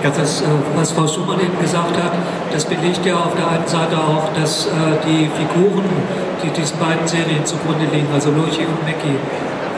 das, 0.00 0.40
äh, 0.40 0.48
was 0.72 0.88
Frau 0.96 1.04
Schumann 1.04 1.36
eben 1.36 1.60
gesagt 1.60 2.00
hat, 2.00 2.16
das 2.48 2.64
belegt 2.64 3.04
ja 3.04 3.20
auf 3.20 3.36
der 3.36 3.60
einen 3.60 3.68
Seite 3.68 4.00
auch, 4.00 4.32
dass 4.32 4.72
äh, 4.72 5.04
die 5.04 5.28
Figuren, 5.36 5.84
die 6.40 6.48
diesen 6.48 6.80
beiden 6.80 7.04
Serien 7.04 7.44
zugrunde 7.44 7.84
liegen, 7.92 8.08
also 8.08 8.32
Lurchi 8.32 8.64
und 8.64 8.80
Mackie, 8.88 9.20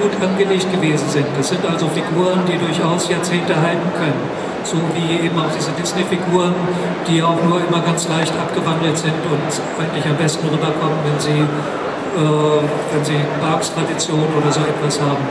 gut 0.01 0.13
angelegt 0.21 0.71
gewesen 0.73 1.09
sind. 1.09 1.27
Das 1.37 1.49
sind 1.49 1.65
also 1.65 1.89
Figuren, 1.89 2.41
die 2.47 2.59
durchaus 2.59 3.09
Jahrzehnte 3.09 3.55
halten 3.57 3.91
können. 3.97 4.21
So 4.65 4.77
wie 4.95 5.25
eben 5.25 5.39
auch 5.39 5.51
diese 5.57 5.71
Disney-Figuren, 5.73 6.55
die 7.07 7.23
auch 7.23 7.39
nur 7.43 7.61
immer 7.63 7.81
ganz 7.81 8.09
leicht 8.09 8.35
abgewandelt 8.35 8.99
sind 8.99 9.15
und 9.31 9.51
eigentlich 9.79 10.07
am 10.07 10.17
besten 10.17 10.47
rüberkommen, 10.49 10.99
wenn 11.07 11.21
sie, 11.21 11.39
äh, 11.39 12.61
wenn 12.93 13.05
sie 13.05 13.21
Parks-Tradition 13.41 14.27
oder 14.37 14.51
so 14.51 14.61
etwas 14.61 15.01
haben. 15.01 15.23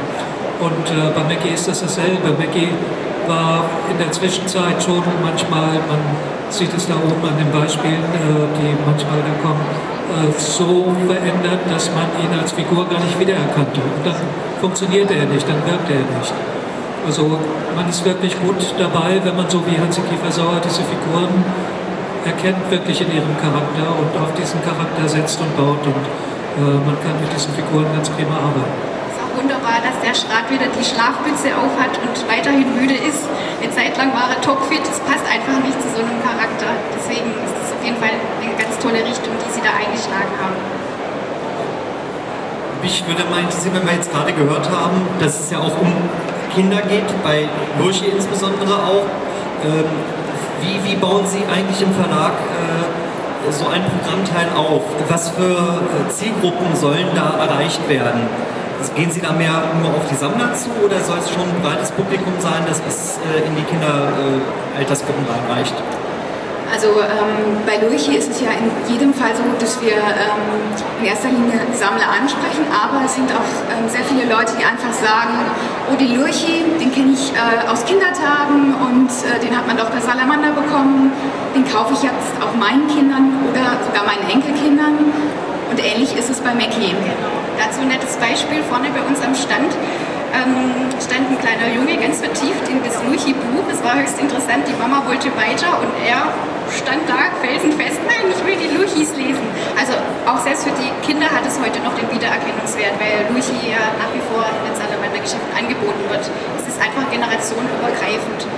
Und 0.61 0.87
äh, 0.87 1.11
bei 1.13 1.23
Mackie 1.23 1.53
ist 1.53 1.67
das 1.67 1.81
dasselbe. 1.81 2.31
Mackie 2.39 2.69
war 3.27 3.65
in 3.89 3.97
der 3.97 4.11
Zwischenzeit 4.11 4.81
schon 4.81 5.03
manchmal, 5.21 5.79
man 5.89 6.01
sieht 6.49 6.73
es 6.75 6.87
da 6.87 6.95
oben 6.95 7.23
an 7.25 7.37
den 7.37 7.51
Beispielen, 7.51 8.05
äh, 8.13 8.47
die 8.57 8.71
manchmal 8.85 9.19
da 9.21 9.33
kommen, 9.41 9.65
äh, 10.15 10.31
so 10.37 10.93
verändert, 11.07 11.61
dass 11.69 11.89
man 11.93 12.07
ihn 12.21 12.31
als 12.37 12.51
Figur 12.51 12.87
gar 12.87 12.99
nicht 12.99 13.19
wiedererkannte. 13.19 13.81
Und 13.81 14.05
dann 14.05 14.15
funktioniert 14.61 15.09
er 15.11 15.25
nicht, 15.25 15.47
dann 15.47 15.61
wirkt 15.65 15.89
er 15.89 16.05
nicht. 16.17 16.33
Also 17.05 17.37
man 17.75 17.89
ist 17.89 18.03
wirklich 18.05 18.33
gut 18.41 18.57
dabei, 18.79 19.21
wenn 19.23 19.35
man 19.35 19.49
so 19.49 19.61
wie 19.67 19.77
Hansi 19.77 20.01
Kiefer-Sauer 20.01 20.61
diese 20.63 20.81
Figuren 20.81 21.43
erkennt 22.25 22.65
wirklich 22.71 22.99
in 23.01 23.13
ihrem 23.13 23.37
Charakter 23.37 23.85
und 23.93 24.09
auf 24.17 24.33
diesen 24.33 24.57
Charakter 24.65 25.07
setzt 25.07 25.39
und 25.39 25.55
baut 25.55 25.85
und 25.85 26.05
äh, 26.57 26.73
man 26.81 26.97
kann 27.05 27.13
mit 27.21 27.29
diesen 27.29 27.53
Figuren 27.53 27.85
ganz 27.93 28.09
prima 28.09 28.33
arbeiten 28.33 28.94
wunderbar, 29.45 29.77
dass 29.77 29.93
der 30.01 30.17
Schrat 30.17 30.49
wieder 30.49 30.65
die 30.73 30.81
Schlafmütze 30.81 31.53
aufhat 31.53 31.93
und 32.01 32.17
weiterhin 32.25 32.65
müde 32.73 32.97
ist. 32.97 33.29
Eine 33.61 33.69
Zeit 33.69 33.93
lang 33.93 34.09
war 34.09 34.33
er 34.33 34.41
topfit, 34.41 34.81
das 34.81 34.97
passt 35.05 35.21
einfach 35.29 35.61
nicht 35.61 35.77
zu 35.77 35.85
so 35.93 36.01
einem 36.01 36.17
Charakter. 36.25 36.73
Deswegen 36.97 37.29
ist 37.45 37.53
es 37.61 37.69
auf 37.69 37.81
jeden 37.85 38.01
Fall 38.01 38.17
eine 38.41 38.57
ganz 38.57 38.73
tolle 38.81 39.05
Richtung, 39.05 39.37
die 39.37 39.51
sie 39.53 39.61
da 39.61 39.69
eingeschlagen 39.77 40.33
haben. 40.41 40.57
Mich 42.81 43.05
würde 43.05 43.21
mal 43.29 43.45
interessieren, 43.45 43.77
wenn 43.77 43.85
wir 43.85 43.93
jetzt 43.93 44.09
gerade 44.09 44.33
gehört 44.33 44.65
haben, 44.65 45.05
dass 45.21 45.37
es 45.37 45.53
ja 45.53 45.61
auch 45.61 45.77
um 45.77 45.93
Kinder 46.57 46.81
geht, 46.81 47.05
bei 47.21 47.45
Lurchi 47.77 48.09
insbesondere 48.09 48.73
auch. 48.81 49.05
Ähm, 49.61 49.85
wie, 50.65 50.81
wie 50.89 50.95
bauen 50.97 51.25
Sie 51.29 51.45
eigentlich 51.45 51.81
im 51.85 51.93
Verlag 51.93 52.33
äh, 52.33 53.51
so 53.51 53.69
ein 53.69 53.85
Programmteil 53.85 54.49
auf? 54.57 54.81
Was 55.07 55.29
für 55.29 55.53
äh, 55.53 56.09
Zielgruppen 56.09 56.75
sollen 56.75 57.13
da 57.13 57.37
erreicht 57.45 57.87
werden? 57.87 58.25
Gehen 58.95 59.11
Sie 59.11 59.19
da 59.19 59.33
mehr 59.33 59.51
nur 59.81 59.91
auf 59.91 60.07
die 60.09 60.15
Sammler 60.15 60.53
zu 60.53 60.69
oder 60.83 60.99
soll 61.03 61.19
es 61.19 61.29
schon 61.29 61.43
ein 61.43 61.61
breites 61.61 61.91
Publikum 61.91 62.31
sein, 62.39 62.63
das 62.65 62.79
bis 62.79 63.19
äh, 63.19 63.43
in 63.45 63.55
die 63.55 63.63
Kinderaltersgruppen 63.63 65.25
äh, 65.27 65.31
reinreicht? 65.35 65.75
Also 66.71 66.87
ähm, 66.99 67.59
bei 67.67 67.77
Lurchi 67.77 68.15
ist 68.15 68.31
es 68.31 68.41
ja 68.41 68.49
in 68.55 68.71
jedem 68.87 69.13
Fall 69.13 69.35
so, 69.35 69.43
dass 69.59 69.81
wir 69.81 69.99
ähm, 69.99 70.71
in 70.99 71.05
erster 71.05 71.29
Linie 71.29 71.59
Sammler 71.73 72.07
ansprechen, 72.07 72.65
aber 72.71 73.05
es 73.05 73.15
sind 73.15 73.29
auch 73.35 73.51
ähm, 73.67 73.87
sehr 73.87 74.03
viele 74.07 74.31
Leute, 74.31 74.55
die 74.57 74.65
einfach 74.65 74.91
sagen, 74.95 75.43
oh, 75.91 75.95
den 75.95 76.15
Lurchi, 76.15 76.63
den 76.79 76.91
kenne 76.91 77.13
ich 77.13 77.35
äh, 77.35 77.67
aus 77.67 77.85
Kindertagen 77.85 78.73
und 78.79 79.11
äh, 79.27 79.39
den 79.43 79.55
hat 79.55 79.67
man 79.67 79.77
doch 79.77 79.91
bei 79.91 79.99
Salamander 79.99 80.55
bekommen, 80.55 81.11
den 81.53 81.67
kaufe 81.67 81.93
ich 81.93 82.01
jetzt 82.03 82.31
auch 82.39 82.55
meinen 82.55 82.87
Kindern 82.87 83.43
oder 83.51 83.75
sogar 83.83 84.07
meinen 84.07 84.23
Enkelkindern 84.31 85.11
und 85.69 85.77
ähnlich 85.83 86.15
ist 86.15 86.29
es 86.29 86.39
bei 86.39 86.53
Mackie. 86.55 86.95
Dazu 87.57 87.81
ein 87.81 87.89
nettes 87.89 88.15
Beispiel 88.17 88.63
vorne 88.67 88.89
bei 88.91 89.01
uns 89.01 89.21
am 89.23 89.35
Stand. 89.35 89.71
Ähm, 90.35 90.91
stand 90.99 91.31
ein 91.31 91.39
kleiner 91.39 91.71
Junge 91.71 91.95
ganz 91.95 92.19
vertieft 92.19 92.67
in 92.67 92.83
das 92.83 92.99
Luchi-Buch. 93.07 93.63
Es 93.71 93.79
war 93.83 93.95
höchst 93.95 94.19
interessant, 94.19 94.67
die 94.67 94.75
Mama 94.75 95.03
wollte 95.07 95.31
weiter 95.39 95.79
und 95.79 95.91
er 96.03 96.27
stand 96.73 97.07
da 97.07 97.31
felsenfest, 97.39 98.01
nein, 98.03 98.25
ich 98.27 98.41
will 98.43 98.57
die 98.57 98.73
Luchis 98.75 99.15
lesen. 99.15 99.45
Also 99.77 99.93
auch 100.25 100.41
selbst 100.41 100.65
für 100.65 100.75
die 100.75 100.91
Kinder 101.05 101.29
hat 101.29 101.45
es 101.45 101.55
heute 101.61 101.79
noch 101.85 101.93
den 101.95 102.09
Wiedererkennungswert, 102.09 102.99
weil 102.99 103.29
Luchi 103.31 103.55
ja 103.69 103.95
nach 103.95 104.11
wie 104.11 104.23
vor 104.27 104.43
in 104.43 104.63
den 104.67 104.75
Salamandergeschäften 104.75 105.51
angeboten 105.55 106.03
wird. 106.09 106.25
Es 106.59 106.65
ist 106.67 106.79
einfach 106.81 107.05
generationenübergreifend. 107.13 108.49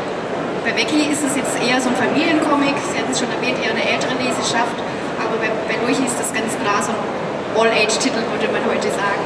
Bei 0.66 0.72
Becky 0.74 1.12
ist 1.14 1.24
es 1.24 1.38
jetzt 1.38 1.56
eher 1.62 1.80
so 1.80 1.94
ein 1.94 1.98
Familiencomic, 2.00 2.76
Sie 2.92 2.98
hatten 2.98 3.12
es 3.12 3.20
schon 3.20 3.32
erwähnt, 3.32 3.62
eher 3.62 3.72
eine 3.72 3.86
ältere 3.86 4.18
Leseschaft, 4.20 4.76
aber 5.22 5.38
bei, 5.40 5.52
bei 5.68 5.78
Luchi 5.86 6.04
ist 6.04 6.18
das 6.20 6.34
ganz 6.34 6.52
klar 6.60 6.82
so 6.82 6.92
ein 6.92 7.27
All-Age-Titel, 7.56 8.22
würde 8.32 8.52
man 8.52 8.62
heute 8.68 8.90
sagen. 8.90 9.24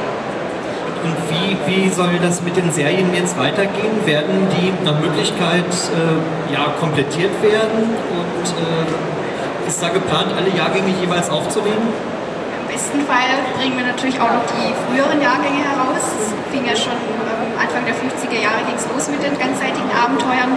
Und 1.02 1.18
wie, 1.34 1.58
wie 1.66 1.90
soll 1.90 2.14
das 2.22 2.42
mit 2.42 2.56
den 2.56 2.70
Serien 2.70 3.10
jetzt 3.14 3.36
weitergehen? 3.36 4.06
Werden 4.06 4.46
die 4.54 4.70
nach 4.84 5.00
Möglichkeit 5.00 5.66
äh, 5.66 6.52
ja, 6.54 6.70
komplettiert 6.78 7.34
werden? 7.42 7.90
Und 7.90 8.46
äh, 8.46 9.66
ist 9.66 9.82
da 9.82 9.88
geplant, 9.88 10.30
alle 10.36 10.50
Jahrgänge 10.54 10.94
jeweils 11.02 11.28
aufzunehmen? 11.28 11.90
Im 11.90 12.66
besten 12.70 13.00
Fall 13.02 13.34
bringen 13.58 13.76
wir 13.76 13.86
natürlich 13.86 14.14
auch 14.20 14.30
noch 14.30 14.46
die 14.54 14.70
früheren 14.86 15.18
Jahrgänge 15.18 15.66
heraus. 15.66 16.06
Es 16.22 16.30
fing 16.54 16.64
ja 16.64 16.76
schon 16.76 16.94
ähm, 16.94 17.50
Anfang 17.58 17.82
der 17.82 17.98
50er 17.98 18.38
Jahre 18.38 18.62
ging 18.62 18.78
los 18.78 19.08
mit 19.10 19.22
den 19.26 19.34
ganzseitigen 19.34 19.90
Abenteuern. 19.90 20.54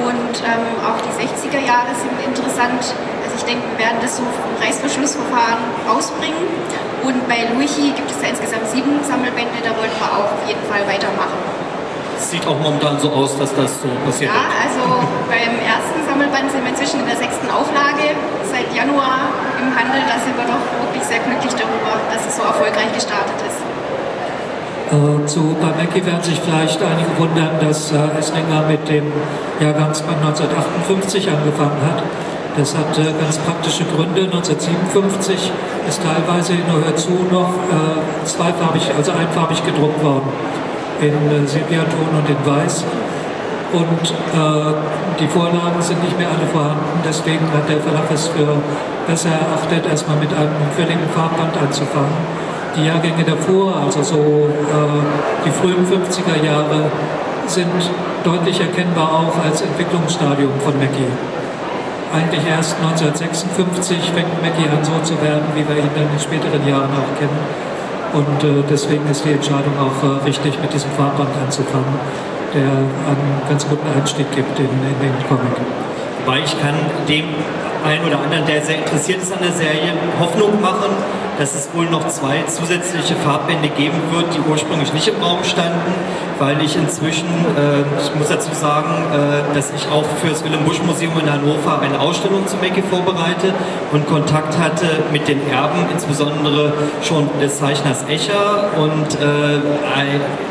Und 0.00 0.34
ähm, 0.48 0.64
auch 0.80 0.96
die 1.04 1.12
60er 1.12 1.60
Jahre 1.60 1.92
sind 1.92 2.16
interessant. 2.24 2.94
Ich 3.38 3.44
denke, 3.46 3.62
wir 3.70 3.78
werden 3.78 4.02
das 4.02 4.18
so 4.18 4.26
vom 4.26 4.50
Reißverschlussverfahren 4.58 5.62
rausbringen. 5.86 6.42
Und 7.06 7.22
bei 7.30 7.46
Luigi 7.54 7.94
gibt 7.94 8.10
es 8.10 8.18
ja 8.18 8.34
insgesamt 8.34 8.66
sieben 8.66 8.98
Sammelbände, 9.06 9.62
da 9.62 9.70
wollten 9.78 9.94
wir 9.94 10.10
auch 10.10 10.34
auf 10.34 10.42
jeden 10.44 10.60
Fall 10.66 10.82
weitermachen. 10.82 11.38
Sieht 12.18 12.42
auch 12.50 12.58
momentan 12.58 12.98
so 12.98 13.14
aus, 13.14 13.38
dass 13.38 13.54
das 13.54 13.78
so 13.78 13.86
passiert. 14.04 14.34
Ja, 14.34 14.50
also 14.50 14.82
beim 15.30 15.54
ersten 15.62 16.02
Sammelband 16.02 16.50
sind 16.50 16.66
wir 16.66 16.74
inzwischen 16.74 16.98
in 16.98 17.06
der 17.06 17.16
sechsten 17.16 17.46
Auflage. 17.46 18.18
Seit 18.42 18.74
Januar 18.74 19.30
im 19.62 19.70
Handel, 19.70 20.02
da 20.02 20.18
sind 20.18 20.34
wir 20.34 20.44
doch 20.50 20.64
wirklich 20.82 21.06
sehr 21.06 21.22
glücklich 21.22 21.54
darüber, 21.54 21.94
dass 22.10 22.26
es 22.26 22.34
so 22.34 22.42
erfolgreich 22.42 22.90
gestartet 22.90 23.38
ist. 23.46 23.62
Äh, 24.90 25.26
zu, 25.30 25.54
bei 25.62 25.70
Mackie 25.78 26.04
werden 26.04 26.26
sich 26.26 26.42
vielleicht 26.42 26.82
einige 26.82 27.14
wundern, 27.22 27.54
dass 27.62 27.92
äh, 27.94 28.18
Esslinger 28.18 28.66
mit 28.66 28.82
dem 28.90 29.06
Jahrgangsband 29.62 30.18
1958 30.26 31.30
angefangen 31.30 31.78
hat. 31.86 32.02
Das 32.58 32.74
hat 32.74 32.90
äh, 32.98 33.14
ganz 33.22 33.38
praktische 33.38 33.84
Gründe. 33.84 34.22
1957 34.22 35.52
ist 35.88 36.02
teilweise 36.02 36.54
nur 36.66 36.84
hörzu 36.84 37.14
noch 37.30 37.54
äh, 37.54 38.26
zweifarbig, 38.26 38.82
also 38.96 39.12
einfarbig 39.12 39.64
gedruckt 39.64 40.02
worden. 40.02 40.26
In 41.00 41.14
äh, 41.14 41.46
Sepiaton 41.46 42.10
und 42.18 42.28
in 42.28 42.40
Weiß. 42.44 42.84
Und 43.70 44.14
die 45.20 45.28
Vorlagen 45.28 45.80
sind 45.82 46.02
nicht 46.02 46.18
mehr 46.18 46.28
alle 46.28 46.48
vorhanden. 46.50 47.04
Deswegen 47.06 47.46
hat 47.52 47.68
der 47.68 47.78
Verlag 47.78 48.10
es 48.12 48.26
für 48.28 48.56
besser 49.06 49.28
erachtet, 49.28 49.86
erstmal 49.86 50.16
mit 50.16 50.32
einem 50.32 50.56
völligen 50.74 51.06
Farbband 51.14 51.54
anzufangen. 51.54 52.16
Die 52.74 52.86
Jahrgänge 52.86 53.24
davor, 53.24 53.76
also 53.84 54.02
so 54.02 54.16
äh, 54.16 55.44
die 55.44 55.50
frühen 55.50 55.86
50er 55.86 56.42
Jahre, 56.42 56.90
sind 57.46 57.90
deutlich 58.24 58.58
erkennbar 58.58 59.12
auch 59.12 59.44
als 59.44 59.60
Entwicklungsstadium 59.60 60.52
von 60.64 60.76
Mackie 60.78 61.37
eigentlich 62.12 62.44
erst 62.46 62.76
1956 62.80 63.98
fängt 64.14 64.32
Mackie 64.42 64.68
an 64.68 64.82
so 64.82 64.96
zu 65.04 65.20
werden, 65.22 65.44
wie 65.54 65.66
wir 65.66 65.76
ihn 65.76 65.90
dann 65.94 66.08
in 66.08 66.20
späteren 66.20 66.66
Jahren 66.66 66.90
auch 66.96 67.12
kennen. 67.18 67.38
Und 68.12 68.40
äh, 68.44 68.64
deswegen 68.68 69.04
ist 69.10 69.24
die 69.24 69.32
Entscheidung 69.32 69.74
auch 69.76 69.98
äh, 70.02 70.24
richtig, 70.24 70.58
mit 70.60 70.72
diesem 70.72 70.90
Farbband 70.92 71.30
anzufangen, 71.44 72.00
der 72.54 72.64
einen 72.64 73.42
ganz 73.48 73.68
guten 73.68 73.86
Einstieg 73.92 74.30
gibt 74.32 74.58
in, 74.58 74.64
in 74.64 74.98
den 75.00 75.16
Comic. 75.28 75.52
Weil 76.24 76.42
ich 76.44 76.56
kann 76.60 76.74
dem 77.06 77.24
einen 77.84 78.04
oder 78.04 78.20
anderen, 78.20 78.46
der 78.46 78.62
sehr 78.62 78.78
interessiert 78.78 79.22
ist 79.22 79.32
an 79.32 79.40
der 79.42 79.52
Serie, 79.52 79.92
Hoffnung 80.18 80.60
machen, 80.60 80.90
dass 81.38 81.54
es 81.54 81.68
wohl 81.72 81.86
noch 81.86 82.06
zwei 82.08 82.42
zusätzliche 82.42 83.14
Farbbände 83.14 83.68
geben 83.68 83.98
wird, 84.12 84.34
die 84.34 84.40
ursprünglich 84.50 84.92
nicht 84.92 85.08
im 85.08 85.22
Raum 85.22 85.44
standen, 85.44 85.94
weil 86.38 86.60
ich 86.62 86.76
inzwischen, 86.76 87.28
äh, 87.56 87.82
ich 88.02 88.14
muss 88.14 88.28
dazu 88.28 88.52
sagen, 88.54 88.90
äh, 89.12 89.54
dass 89.54 89.72
ich 89.72 89.88
auch 89.88 90.04
für 90.20 90.28
das 90.28 90.44
Willem 90.44 90.64
Busch 90.64 90.82
Museum 90.82 91.12
in 91.20 91.30
Hannover 91.30 91.80
eine 91.80 91.98
Ausstellung 92.00 92.46
zu 92.46 92.56
Mackie 92.56 92.82
vorbereite 92.82 93.52
und 93.92 94.06
Kontakt 94.06 94.58
hatte 94.58 94.86
mit 95.12 95.28
den 95.28 95.48
Erben, 95.48 95.86
insbesondere 95.92 96.72
schon 97.02 97.28
des 97.40 97.58
Zeichners 97.58 98.04
Echer 98.08 98.70
und 98.76 99.14
äh, 99.14 99.60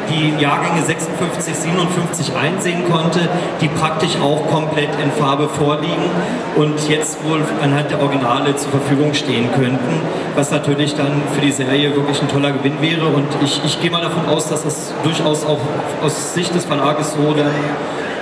die 0.09 0.41
Jahrgänge 0.41 0.81
56, 0.81 1.53
57 1.53 2.35
einsehen 2.35 2.83
konnte, 2.89 3.19
die 3.61 3.67
praktisch 3.67 4.15
auch 4.21 4.47
komplett 4.47 4.89
in 5.03 5.11
Farbe 5.11 5.49
vorliegen 5.49 6.09
und 6.55 6.87
jetzt 6.87 7.23
wohl 7.25 7.41
anhand 7.61 7.91
der 7.91 8.01
Originale 8.01 8.55
zur 8.55 8.71
Verfügung 8.71 9.13
stehen 9.13 9.49
könnten, 9.53 10.01
was 10.35 10.51
natürlich 10.51 10.76
dann 10.95 11.21
für 11.33 11.41
die 11.41 11.51
Serie 11.51 11.95
wirklich 11.95 12.21
ein 12.21 12.27
toller 12.29 12.51
Gewinn 12.51 12.81
wäre 12.81 13.07
und 13.07 13.27
ich, 13.43 13.61
ich 13.65 13.81
gehe 13.81 13.89
mal 13.89 14.01
davon 14.01 14.27
aus, 14.27 14.47
dass 14.47 14.63
das 14.63 14.93
durchaus 15.03 15.45
auch 15.45 15.59
aus 16.03 16.33
Sicht 16.33 16.53
des 16.53 16.65
Verlages 16.65 17.13
so 17.13 17.33
dann 17.33 17.51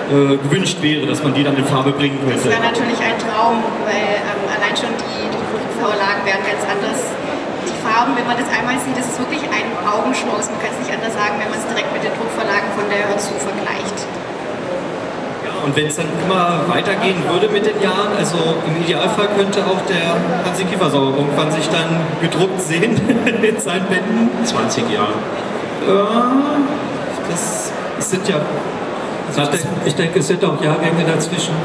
äh, 0.09 0.37
gewünscht 0.37 0.77
wäre, 0.81 1.05
dass 1.05 1.23
man 1.23 1.33
die 1.33 1.43
dann 1.43 1.57
in 1.57 1.65
Farbe 1.65 1.91
bringen 1.91 2.19
könnte. 2.19 2.35
Das 2.35 2.45
wäre 2.45 2.63
natürlich 2.63 2.99
ein 2.99 3.17
Traum, 3.19 3.63
weil 3.83 4.21
ähm, 4.23 4.41
allein 4.47 4.75
schon 4.77 4.93
die, 4.95 5.27
die 5.27 5.43
Vorlagen 5.81 6.23
wären 6.23 6.43
ganz 6.47 6.63
anders. 6.63 7.11
Die 7.67 7.77
Farben, 7.83 8.15
wenn 8.15 8.27
man 8.27 8.37
das 8.37 8.47
einmal 8.49 8.79
sieht, 8.79 8.97
das 8.97 9.05
ist 9.05 9.19
wirklich 9.19 9.43
ein 9.49 9.67
Augenschmaus. 9.85 10.47
Man 10.49 10.61
kann 10.61 10.71
es 10.73 10.87
nicht 10.87 10.93
anders 10.95 11.13
sagen, 11.13 11.35
wenn 11.41 11.49
man 11.49 11.59
es 11.59 11.67
direkt 11.67 11.91
mit 11.91 12.01
den 12.05 12.13
Druckvorlagen 12.15 12.69
von 12.77 12.85
der 12.87 13.09
Hörzu 13.09 13.33
vergleicht. 13.37 13.97
Und 15.65 15.75
wenn 15.75 15.87
es 15.87 15.95
dann 15.95 16.05
immer 16.23 16.61
weitergehen 16.67 17.17
würde 17.27 17.49
mit 17.49 17.65
den 17.65 17.81
Jahren, 17.81 18.13
also 18.17 18.37
im 18.67 18.83
Idealfall 18.83 19.29
könnte 19.35 19.65
auch 19.65 19.81
der 19.89 20.13
Hansi 20.45 20.63
Kiefersauer 20.65 21.17
irgendwann 21.17 21.51
sich 21.51 21.67
dann 21.69 21.89
gedruckt 22.21 22.61
sehen 22.61 22.93
in 23.25 23.59
seinen 23.59 23.87
Bänden. 23.87 24.29
20 24.43 24.83
Jahre. 24.91 25.17
Ja, 25.87 26.35
das, 27.29 27.71
das 27.97 28.11
sind 28.11 28.27
ja 28.29 28.35
also 29.27 29.41
ich, 29.41 29.49
denke, 29.49 29.67
ich 29.85 29.95
denke, 29.95 30.19
es 30.19 30.27
sind 30.27 30.45
auch 30.45 30.61
Jahrgänge 30.61 31.03
dazwischen, 31.03 31.55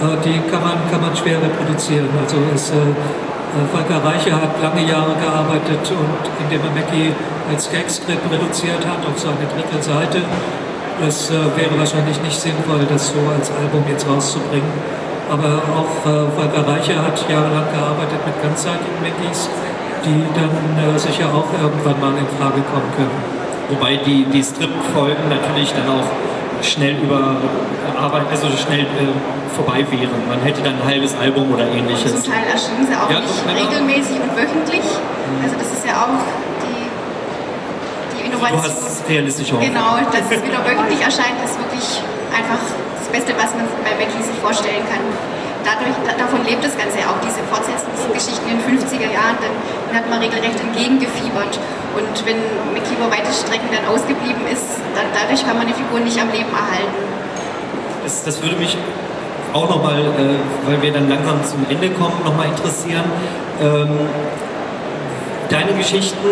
äh, 0.00 0.16
die 0.24 0.38
kann 0.50 0.62
man, 0.62 0.78
kann 0.90 1.00
man 1.00 1.16
schwer 1.16 1.42
reproduzieren. 1.42 2.08
Also 2.22 2.36
es, 2.54 2.70
äh, 2.70 2.74
äh, 2.78 3.66
Volker 3.74 4.04
Reiche 4.04 4.32
hat 4.32 4.62
lange 4.62 4.86
Jahre 4.86 5.14
gearbeitet 5.18 5.82
und 5.90 6.22
indem 6.44 6.60
er 6.62 6.72
Mackie 6.78 7.12
als 7.50 7.70
Gagstrip 7.72 8.20
reduziert 8.30 8.86
hat 8.86 9.04
auf 9.04 9.18
so 9.18 9.28
eine 9.28 9.44
Drittelseite. 9.50 10.22
Es 11.06 11.30
wäre 11.30 11.78
wahrscheinlich 11.78 12.20
nicht 12.22 12.38
sinnvoll, 12.38 12.86
das 12.88 13.08
so 13.08 13.20
als 13.34 13.50
Album 13.50 13.84
jetzt 13.88 14.06
rauszubringen. 14.08 14.72
Aber 15.30 15.60
auch 15.76 16.02
Volker 16.02 16.66
Reiche 16.66 16.96
hat 16.96 17.18
jahrelang 17.28 17.68
gearbeitet 17.72 18.18
mit 18.24 18.42
ganzseitigen 18.42 18.98
Mackies, 19.02 19.48
die 20.04 20.24
dann 20.34 20.98
sicher 20.98 21.26
auch 21.28 21.46
irgendwann 21.60 22.00
mal 22.00 22.18
in 22.18 22.26
Frage 22.38 22.62
kommen 22.72 22.90
können. 22.96 23.38
Wobei 23.68 23.96
die, 23.96 24.24
die 24.24 24.42
Strip-Folgen 24.42 25.28
natürlich 25.28 25.72
dann 25.72 25.88
auch 25.88 26.08
schnell 26.64 26.96
über 27.02 27.36
Arbeit, 27.98 28.22
also 28.30 28.48
schnell 28.56 28.80
äh, 28.80 29.54
vorbei 29.54 29.84
wären. 29.90 30.10
Man 30.28 30.40
hätte 30.40 30.62
dann 30.62 30.80
ein 30.80 30.84
halbes 30.84 31.14
Album 31.16 31.52
oder 31.52 31.66
ähnliches. 31.68 32.22
Zum 32.22 32.32
Teil 32.32 32.44
erschien 32.50 32.86
sie 32.86 32.94
auch 32.94 33.10
ja, 33.10 33.20
nicht 33.20 33.44
regelmäßig 33.46 34.16
und 34.16 34.32
wöchentlich. 34.36 34.86
Also 35.42 35.56
das 35.58 35.72
ist 35.72 35.86
ja 35.86 36.02
auch 36.02 36.18
die, 36.64 36.88
die 38.16 38.26
Innovation. 38.26 38.87
Realistisch 39.08 39.52
auch. 39.52 39.60
Genau, 39.60 39.96
dass 40.12 40.28
es 40.30 40.44
wieder 40.44 40.60
wöchentlich 40.64 41.00
erscheint, 41.00 41.40
ist 41.44 41.56
wirklich 41.58 42.02
einfach 42.30 42.60
das 42.98 43.08
Beste, 43.08 43.32
was 43.36 43.54
man 43.56 43.64
bei 43.84 43.96
Becky 43.96 44.22
sich 44.22 44.36
vorstellen 44.42 44.84
kann 44.88 45.00
dadurch, 45.68 45.96
davon 46.16 46.40
lebt 46.48 46.64
das 46.64 46.76
Ganze 46.76 47.04
ja 47.04 47.12
auch, 47.12 47.20
diese 47.20 47.44
Fortsetzungsgeschichten 47.52 48.48
in 48.48 48.56
den 48.56 48.64
50er 48.64 49.12
Jahren, 49.12 49.36
dann, 49.40 49.54
hat 49.92 50.08
man 50.10 50.20
regelrecht 50.20 50.60
entgegengefiebert. 50.60 51.58
Und 51.96 52.14
wenn 52.26 52.36
Mickey 52.72 52.92
über 52.92 53.10
weite 53.10 53.32
Strecken 53.32 53.68
dann 53.72 53.88
ausgeblieben 53.88 54.44
ist, 54.52 54.76
dann, 54.94 55.08
dadurch 55.16 55.40
kann 55.44 55.56
man 55.56 55.66
die 55.66 55.72
Figur 55.72 56.00
nicht 56.00 56.20
am 56.20 56.28
Leben 56.28 56.52
erhalten. 56.52 57.00
Das, 58.04 58.22
das 58.24 58.42
würde 58.42 58.56
mich 58.56 58.76
auch 59.52 59.68
nochmal, 59.68 60.00
äh, 60.00 60.68
weil 60.68 60.82
wir 60.82 60.92
dann 60.92 61.08
langsam 61.08 61.42
zum 61.44 61.64
Ende 61.68 61.88
kommen, 61.90 62.20
nochmal 62.24 62.48
interessieren. 62.48 63.04
Ähm, 63.60 64.08
deine 65.50 65.72
Geschichten 65.72 66.28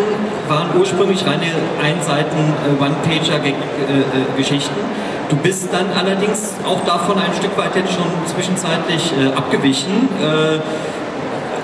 waren 0.47 0.69
ursprünglich 0.77 1.25
reine 1.25 1.51
Einseiten 1.83 2.53
One-Pager-Geschichten. 2.79 4.79
Äh, 4.79 5.07
Du 5.29 5.35
bist 5.35 5.67
dann 5.73 5.87
allerdings 5.91 6.53
auch 6.65 6.79
davon 6.85 7.17
ein 7.17 7.33
Stück 7.37 7.57
weit 7.57 7.75
jetzt 7.75 7.91
schon 7.91 8.07
zwischenzeitlich 8.33 9.11
äh, 9.11 9.35
abgewichen. 9.35 10.07
Äh, 10.21 10.55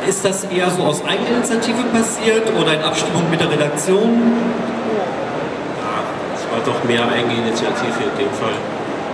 ist 0.10 0.26
das 0.26 0.44
eher 0.44 0.70
so 0.70 0.84
aus 0.84 1.02
Eigeninitiative 1.06 1.82
passiert 1.94 2.52
oder 2.60 2.74
in 2.74 2.82
Abstimmung 2.82 3.24
mit 3.32 3.40
der 3.40 3.50
Redaktion? 3.50 4.34
Ja, 5.80 6.04
es 6.36 6.44
war 6.52 6.60
doch 6.66 6.84
mehr 6.84 7.08
Eigeninitiative 7.08 8.04
in 8.04 8.12
dem 8.20 8.34
Fall. 8.36 8.60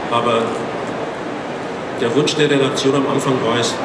Aber 0.09 0.41
der 2.01 2.09
Wunsch 2.15 2.33
der 2.33 2.49
Redaktion 2.49 2.95
am 2.95 3.05
Anfang 3.13 3.33
war 3.45 3.59
es, 3.59 3.75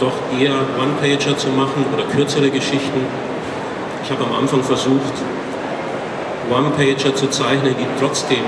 doch 0.00 0.18
eher 0.36 0.58
One-Pager 0.82 1.38
zu 1.38 1.50
machen 1.50 1.86
oder 1.94 2.02
kürzere 2.04 2.50
Geschichten. 2.50 3.06
Ich 4.06 4.12
habe 4.14 4.22
am 4.22 4.38
Anfang 4.38 4.62
versucht, 4.62 5.18
One-Pager 6.46 7.10
zu 7.10 7.26
zeichnen, 7.26 7.74
die 7.74 7.90
trotzdem 7.98 8.46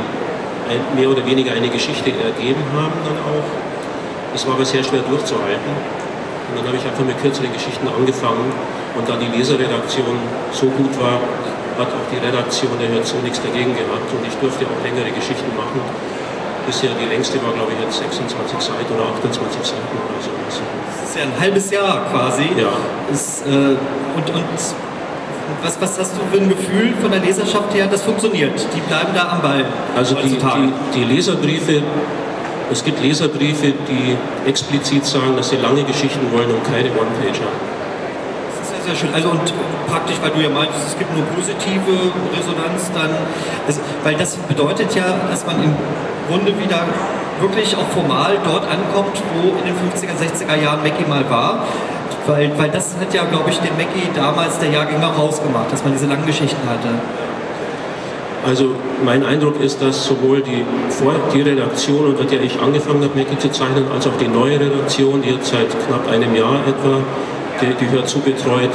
mehr 0.95 1.11
oder 1.11 1.27
weniger 1.27 1.51
eine 1.51 1.67
Geschichte 1.67 2.15
ergeben 2.15 2.63
haben 2.79 2.95
dann 3.03 3.19
auch. 3.27 3.43
Das 4.33 4.47
war 4.47 4.55
aber 4.55 4.65
sehr 4.65 4.85
schwer 4.87 5.03
durchzuhalten. 5.03 5.75
Und 6.47 6.53
dann 6.55 6.63
habe 6.63 6.79
ich 6.79 6.87
einfach 6.87 7.03
mit 7.03 7.19
kürzeren 7.19 7.51
Geschichten 7.51 7.91
angefangen 7.91 8.55
und 8.95 9.03
da 9.09 9.19
die 9.19 9.27
Leserredaktion 9.35 10.15
so 10.55 10.71
gut 10.79 10.95
war, 10.95 11.19
hat 11.75 11.91
auch 11.91 12.07
die 12.07 12.23
Redaktion 12.23 12.79
der 12.79 12.95
Hört 12.95 13.11
so 13.11 13.19
nichts 13.27 13.43
dagegen 13.43 13.75
gehabt 13.75 14.07
und 14.15 14.23
ich 14.23 14.39
durfte 14.39 14.63
auch 14.63 14.79
längere 14.87 15.11
Geschichten 15.11 15.51
machen. 15.59 15.83
Bisher 16.71 16.95
die 16.95 17.11
längste 17.11 17.43
war, 17.43 17.51
glaube 17.59 17.75
ich, 17.75 17.83
jetzt 17.83 17.99
26 17.99 18.31
Seiten 18.63 18.95
oder 18.95 19.11
28 19.11 19.75
Seiten 19.75 19.91
oder 20.07 20.23
so. 20.23 20.31
Das 20.39 21.03
ist 21.03 21.19
ja 21.19 21.27
ein 21.27 21.35
halbes 21.35 21.67
Jahr 21.75 22.07
quasi. 22.15 22.47
Ja. 22.55 22.79
Ist, 23.11 23.43
äh, 23.43 23.75
und, 24.15 24.27
und 24.31 24.47
was, 25.63 25.81
was 25.81 25.99
hast 25.99 26.13
du 26.17 26.21
für 26.31 26.43
ein 26.43 26.49
Gefühl 26.49 26.95
von 27.01 27.11
der 27.11 27.21
Leserschaft 27.21 27.75
her, 27.75 27.87
das 27.91 28.03
funktioniert? 28.03 28.53
Die 28.75 28.81
bleiben 28.81 29.11
da 29.15 29.29
am 29.33 29.43
Ball. 29.43 29.65
Also 29.97 30.15
die, 30.17 30.37
die, 30.37 30.73
die 30.95 31.05
Leserbriefe, 31.05 31.83
es 32.71 32.85
gibt 32.85 33.03
Leserbriefe, 33.03 33.73
die 33.89 34.17
explizit 34.49 35.05
sagen, 35.05 35.37
dass 35.37 35.51
sie 35.51 35.57
lange 35.57 35.85
Geschichten 35.85 36.31
wollen 36.33 36.51
und 36.51 36.65
keine 36.65 36.91
One-Pager. 36.91 37.49
Das 38.51 38.61
ist 38.61 38.69
sehr, 38.69 38.83
sehr 38.85 38.97
schön. 38.97 39.15
Also 39.15 39.31
und 39.31 39.53
praktisch, 39.89 40.17
weil 40.23 40.31
du 40.31 40.41
ja 40.41 40.51
meintest, 40.51 40.87
es 40.87 40.99
gibt 40.99 41.15
nur 41.17 41.25
positive 41.27 42.13
Resonanz, 42.37 42.91
dann, 42.95 43.11
also, 43.67 43.81
weil 44.05 44.15
das 44.17 44.37
bedeutet 44.37 44.95
ja, 44.95 45.17
dass 45.31 45.47
man 45.47 45.63
im 45.63 45.75
Grunde 46.29 46.53
wieder 46.59 46.85
wirklich 47.41 47.75
auch 47.77 47.89
formal 47.95 48.37
dort 48.45 48.65
ankommt, 48.69 49.17
wo 49.35 49.57
in 49.59 49.65
den 49.65 49.75
50er, 49.75 50.13
60er 50.13 50.61
Jahren 50.63 50.83
Mackie 50.83 51.09
mal 51.09 51.29
war. 51.31 51.65
Weil, 52.29 52.51
weil 52.59 52.69
das 52.69 52.95
hat 53.01 53.15
ja, 53.15 53.25
glaube 53.25 53.49
ich, 53.49 53.57
den 53.59 53.75
Mackie 53.79 54.07
damals 54.15 54.59
der 54.59 54.69
Jahrgänger 54.69 55.07
rausgemacht, 55.07 55.73
dass 55.73 55.83
man 55.83 55.95
diese 55.95 56.07
langen 56.07 56.27
Geschichten 56.27 56.69
hatte. 56.69 56.89
Also 58.47 58.75
mein 59.03 59.25
Eindruck 59.25 59.59
ist, 59.61 59.81
dass 59.81 60.05
sowohl 60.05 60.43
die, 60.43 60.63
die 61.35 61.41
Redaktion, 61.41 62.05
unter 62.05 62.25
der 62.25 62.43
ich 62.43 62.61
angefangen 62.61 63.03
habe, 63.03 63.19
Mackie 63.19 63.39
zu 63.39 63.51
zeichnen, 63.51 63.91
als 63.91 64.07
auch 64.07 64.17
die 64.21 64.29
neue 64.29 64.61
Redaktion, 64.61 65.23
die 65.23 65.31
jetzt 65.31 65.51
seit 65.51 65.69
knapp 65.87 66.07
einem 66.07 66.37
Jahr 66.37 66.61
etwa 66.69 67.01
die, 67.63 67.75
die 67.85 68.05
zu 68.05 68.21
betreut, 68.21 68.71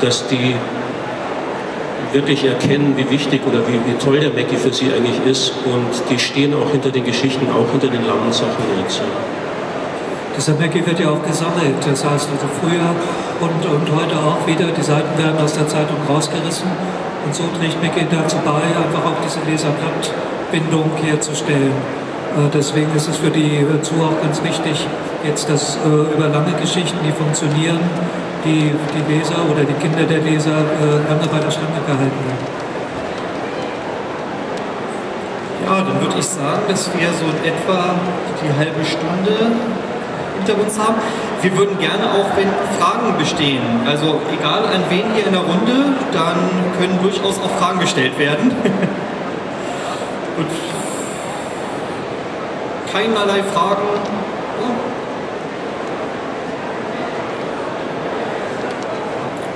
dass 0.00 0.26
die 0.26 0.56
wirklich 2.12 2.44
erkennen, 2.44 2.94
wie 2.96 3.08
wichtig 3.10 3.42
oder 3.46 3.60
wie, 3.68 3.74
wie 3.74 3.96
toll 4.04 4.18
der 4.18 4.30
Mackie 4.30 4.56
für 4.56 4.72
sie 4.72 4.86
eigentlich 4.86 5.24
ist 5.24 5.52
und 5.66 6.10
die 6.10 6.18
stehen 6.18 6.52
auch 6.52 6.70
hinter 6.72 6.90
den 6.90 7.04
Geschichten, 7.04 7.46
auch 7.50 7.70
hinter 7.70 7.88
den 7.88 8.04
langen 8.04 8.32
Sachen 8.32 8.64
jetzt. 8.82 9.02
Dieser 10.38 10.54
Mackie 10.54 10.86
wird 10.86 11.00
ja 11.00 11.10
auch 11.10 11.22
gesammelt, 11.26 11.82
das 11.82 12.04
heißt 12.04 12.30
also 12.30 12.46
früher 12.62 12.94
und, 13.42 13.58
und 13.74 13.86
heute 13.90 14.14
auch 14.14 14.46
wieder, 14.46 14.70
die 14.70 14.82
Seiten 14.86 15.18
werden 15.18 15.36
aus 15.42 15.52
der 15.54 15.66
Zeitung 15.66 15.96
rausgerissen 16.08 16.70
und 17.26 17.34
so 17.34 17.42
trägt 17.58 17.82
Mackie 17.82 18.06
dazu 18.08 18.36
bei, 18.46 18.62
einfach 18.62 19.02
auch 19.02 19.18
diese 19.26 19.40
Leserblattbindung 19.50 20.92
herzustellen. 21.02 21.74
Äh, 22.38 22.54
deswegen 22.54 22.94
ist 22.94 23.08
es 23.08 23.16
für 23.16 23.30
die 23.30 23.66
Zuhörer 23.82 24.14
ganz 24.22 24.40
wichtig, 24.44 24.86
jetzt, 25.26 25.50
dass 25.50 25.74
äh, 25.74 26.14
über 26.14 26.28
lange 26.28 26.52
Geschichten, 26.54 26.98
die 27.04 27.10
funktionieren, 27.10 27.80
die, 28.44 28.70
die 28.94 29.12
Leser 29.12 29.42
oder 29.50 29.64
die 29.66 29.74
Kinder 29.82 30.04
der 30.06 30.22
Leser 30.22 30.54
äh, 30.54 31.02
lange 31.10 31.26
bei 31.26 31.40
der 31.42 31.50
Stange 31.50 31.82
gehalten 31.82 32.22
werden. 32.22 32.46
Ja, 35.66 35.82
dann 35.82 36.00
würde 36.00 36.14
ich 36.16 36.24
sagen, 36.24 36.62
dass 36.68 36.86
wir 36.94 37.08
so 37.10 37.26
in 37.26 37.42
etwa 37.42 37.98
die 38.38 38.54
halbe 38.54 38.84
Stunde 38.86 39.50
hinter 40.38 40.60
uns 40.60 40.78
haben. 40.78 40.96
Wir 41.42 41.56
würden 41.56 41.78
gerne 41.78 42.04
auch, 42.04 42.36
wenn 42.36 42.48
Fragen 42.78 43.16
bestehen, 43.18 43.62
also 43.86 44.20
egal 44.32 44.64
an 44.64 44.82
wen 44.88 45.04
hier 45.14 45.26
in 45.26 45.32
der 45.32 45.42
Runde, 45.42 45.94
dann 46.12 46.36
können 46.78 46.98
durchaus 47.02 47.38
auch 47.38 47.50
Fragen 47.58 47.80
gestellt 47.80 48.18
werden. 48.18 48.50
Und 50.38 50.46
keinerlei 52.92 53.42
Fragen. 53.54 53.82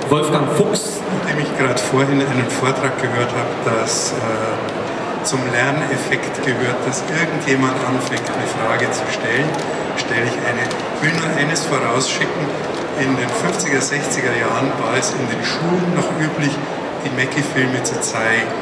Wolfgang 0.09 0.47
Fuchs. 0.57 1.01
Nachdem 1.21 1.39
ich 1.39 1.57
gerade 1.57 1.79
vorhin 1.79 2.21
einen 2.21 2.49
Vortrag 2.49 3.01
gehört 3.01 3.31
habe, 3.31 3.79
dass 3.79 4.11
äh, 4.11 5.23
zum 5.23 5.39
Lerneffekt 5.51 6.45
gehört, 6.45 6.75
dass 6.85 7.03
irgendjemand 7.09 7.73
anfängt, 7.87 8.29
eine 8.29 8.45
Frage 8.45 8.91
zu 8.91 9.03
stellen 9.11 9.49
stelle 9.97 10.25
ich 10.25 10.37
eine. 10.45 10.63
Ich 10.65 10.99
will 11.01 11.13
nur 11.19 11.29
eines 11.37 11.65
vorausschicken. 11.65 12.43
In 13.01 13.17
den 13.17 13.29
50er, 13.29 13.81
60er 13.81 14.33
Jahren 14.37 14.69
war 14.77 14.93
es 14.97 15.11
in 15.17 15.25
den 15.25 15.41
Schulen 15.41 15.97
noch 15.97 16.07
üblich, 16.21 16.53
die 17.03 17.11
Mackie-Filme 17.17 17.81
zu 17.83 17.99
zeigen. 18.01 18.53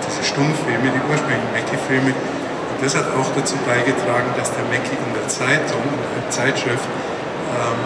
Diese 0.00 0.24
Stummfilme, 0.24 0.88
die 0.88 1.02
ursprünglichen 1.04 1.52
Mackie-Filme. 1.52 2.10
Und 2.16 2.78
das 2.80 2.96
hat 2.96 3.06
auch 3.12 3.28
dazu 3.36 3.56
beigetragen, 3.68 4.32
dass 4.36 4.50
der 4.56 4.64
Mackie 4.72 4.96
in 4.96 5.12
der 5.12 5.28
Zeitung, 5.28 5.84
in 5.84 6.00
der 6.16 6.28
Zeitschrift, 6.32 6.88
ähm, 6.88 7.80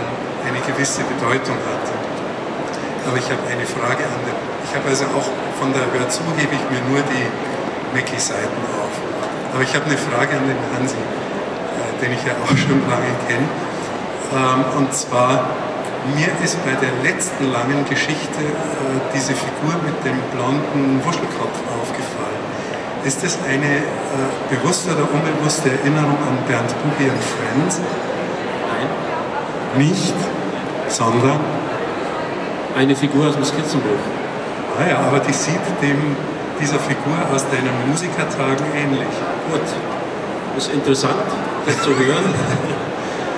eine 0.47 0.61
gewisse 0.63 1.03
Bedeutung 1.03 1.59
hatte. 1.67 1.95
Aber 3.11 3.19
ich 3.19 3.29
habe 3.29 3.43
eine 3.51 3.67
Frage 3.67 4.07
an 4.07 4.21
den. 4.23 4.39
Ich 4.69 4.73
habe 4.77 4.87
also 4.89 5.05
auch 5.17 5.29
von 5.59 5.73
der 5.73 5.83
Hör 5.93 6.09
zu, 6.09 6.21
hebe 6.37 6.55
ich 6.55 6.65
mir 6.71 6.83
nur 6.93 7.03
die 7.03 7.27
Mackie-Seiten 7.97 8.63
auf. 8.79 8.95
Aber 9.53 9.63
ich 9.63 9.75
habe 9.75 9.87
eine 9.87 9.97
Frage 9.97 10.37
an 10.37 10.47
den 10.47 10.61
Hansi 10.77 10.97
den 12.01 12.13
ich 12.13 12.23
ja 12.25 12.33
auch 12.43 12.57
schon 12.57 12.81
lange 12.89 13.13
kenne. 13.27 13.49
Ähm, 14.33 14.65
und 14.77 14.93
zwar, 14.93 15.51
mir 16.15 16.29
ist 16.45 16.59
bei 16.65 16.75
der 16.77 16.93
letzten 17.03 17.51
langen 17.53 17.85
Geschichte 17.89 18.41
äh, 18.41 19.01
diese 19.15 19.35
Figur 19.35 19.75
mit 19.85 19.97
dem 20.05 20.19
blonden 20.33 21.01
Wuschelkopf 21.05 21.59
aufgefallen. 21.81 22.43
Ist 23.05 23.23
das 23.25 23.39
eine 23.49 23.83
äh, 23.83 23.85
bewusste 24.51 24.91
oder 24.93 25.07
unbewusste 25.11 25.71
Erinnerung 25.71 26.19
an 26.29 26.37
Bernd 26.47 26.71
Buchi 26.83 27.09
und 27.09 27.23
Friends? 27.23 27.81
Nein. 28.69 29.87
Nicht, 29.87 30.15
sondern? 30.89 31.41
Eine 32.77 32.95
Figur 32.95 33.29
aus 33.29 33.35
dem 33.35 33.45
Skizzenbuch. 33.45 34.03
Ah 34.79 34.89
ja, 34.89 34.99
aber 34.99 35.21
die 35.21 35.33
sieht 35.33 35.67
dem, 35.83 36.17
dieser 36.61 36.79
Figur 36.79 37.17
aus 37.35 37.45
deinen 37.49 37.75
Musikertagen 37.91 38.67
ähnlich. 38.77 39.15
Gut, 39.51 39.67
ist 40.57 40.73
interessant, 40.73 41.15
das 41.69 41.83
zu 41.83 41.91
hören. 41.91 42.25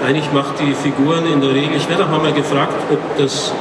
Nein, 0.02 0.14
ich 0.16 0.32
mache 0.32 0.54
die 0.58 0.72
Figuren 0.72 1.26
in 1.26 1.40
der 1.40 1.50
Regel, 1.50 1.76
ich 1.76 1.88
werde 1.88 2.04
auch 2.04 2.22
mal 2.22 2.32
gefragt, 2.32 2.72
ob, 2.90 2.98
das, 3.18 3.52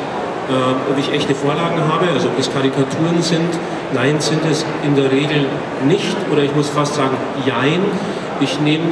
äh, 0.48 0.92
ob 0.92 0.98
ich 0.98 1.12
echte 1.12 1.36
Vorlagen 1.36 1.82
habe, 1.92 2.08
also 2.14 2.28
ob 2.28 2.38
das 2.38 2.52
Karikaturen 2.54 3.22
sind. 3.22 3.52
Nein, 3.94 4.20
sind 4.20 4.42
es 4.50 4.64
in 4.84 4.96
der 4.96 5.12
Regel 5.12 5.48
nicht, 5.86 6.16
oder 6.32 6.44
ich 6.44 6.56
muss 6.56 6.70
fast 6.70 6.96
sagen, 6.96 7.18
jein. 7.46 7.82
Ich 8.40 8.60
nehme 8.62 8.86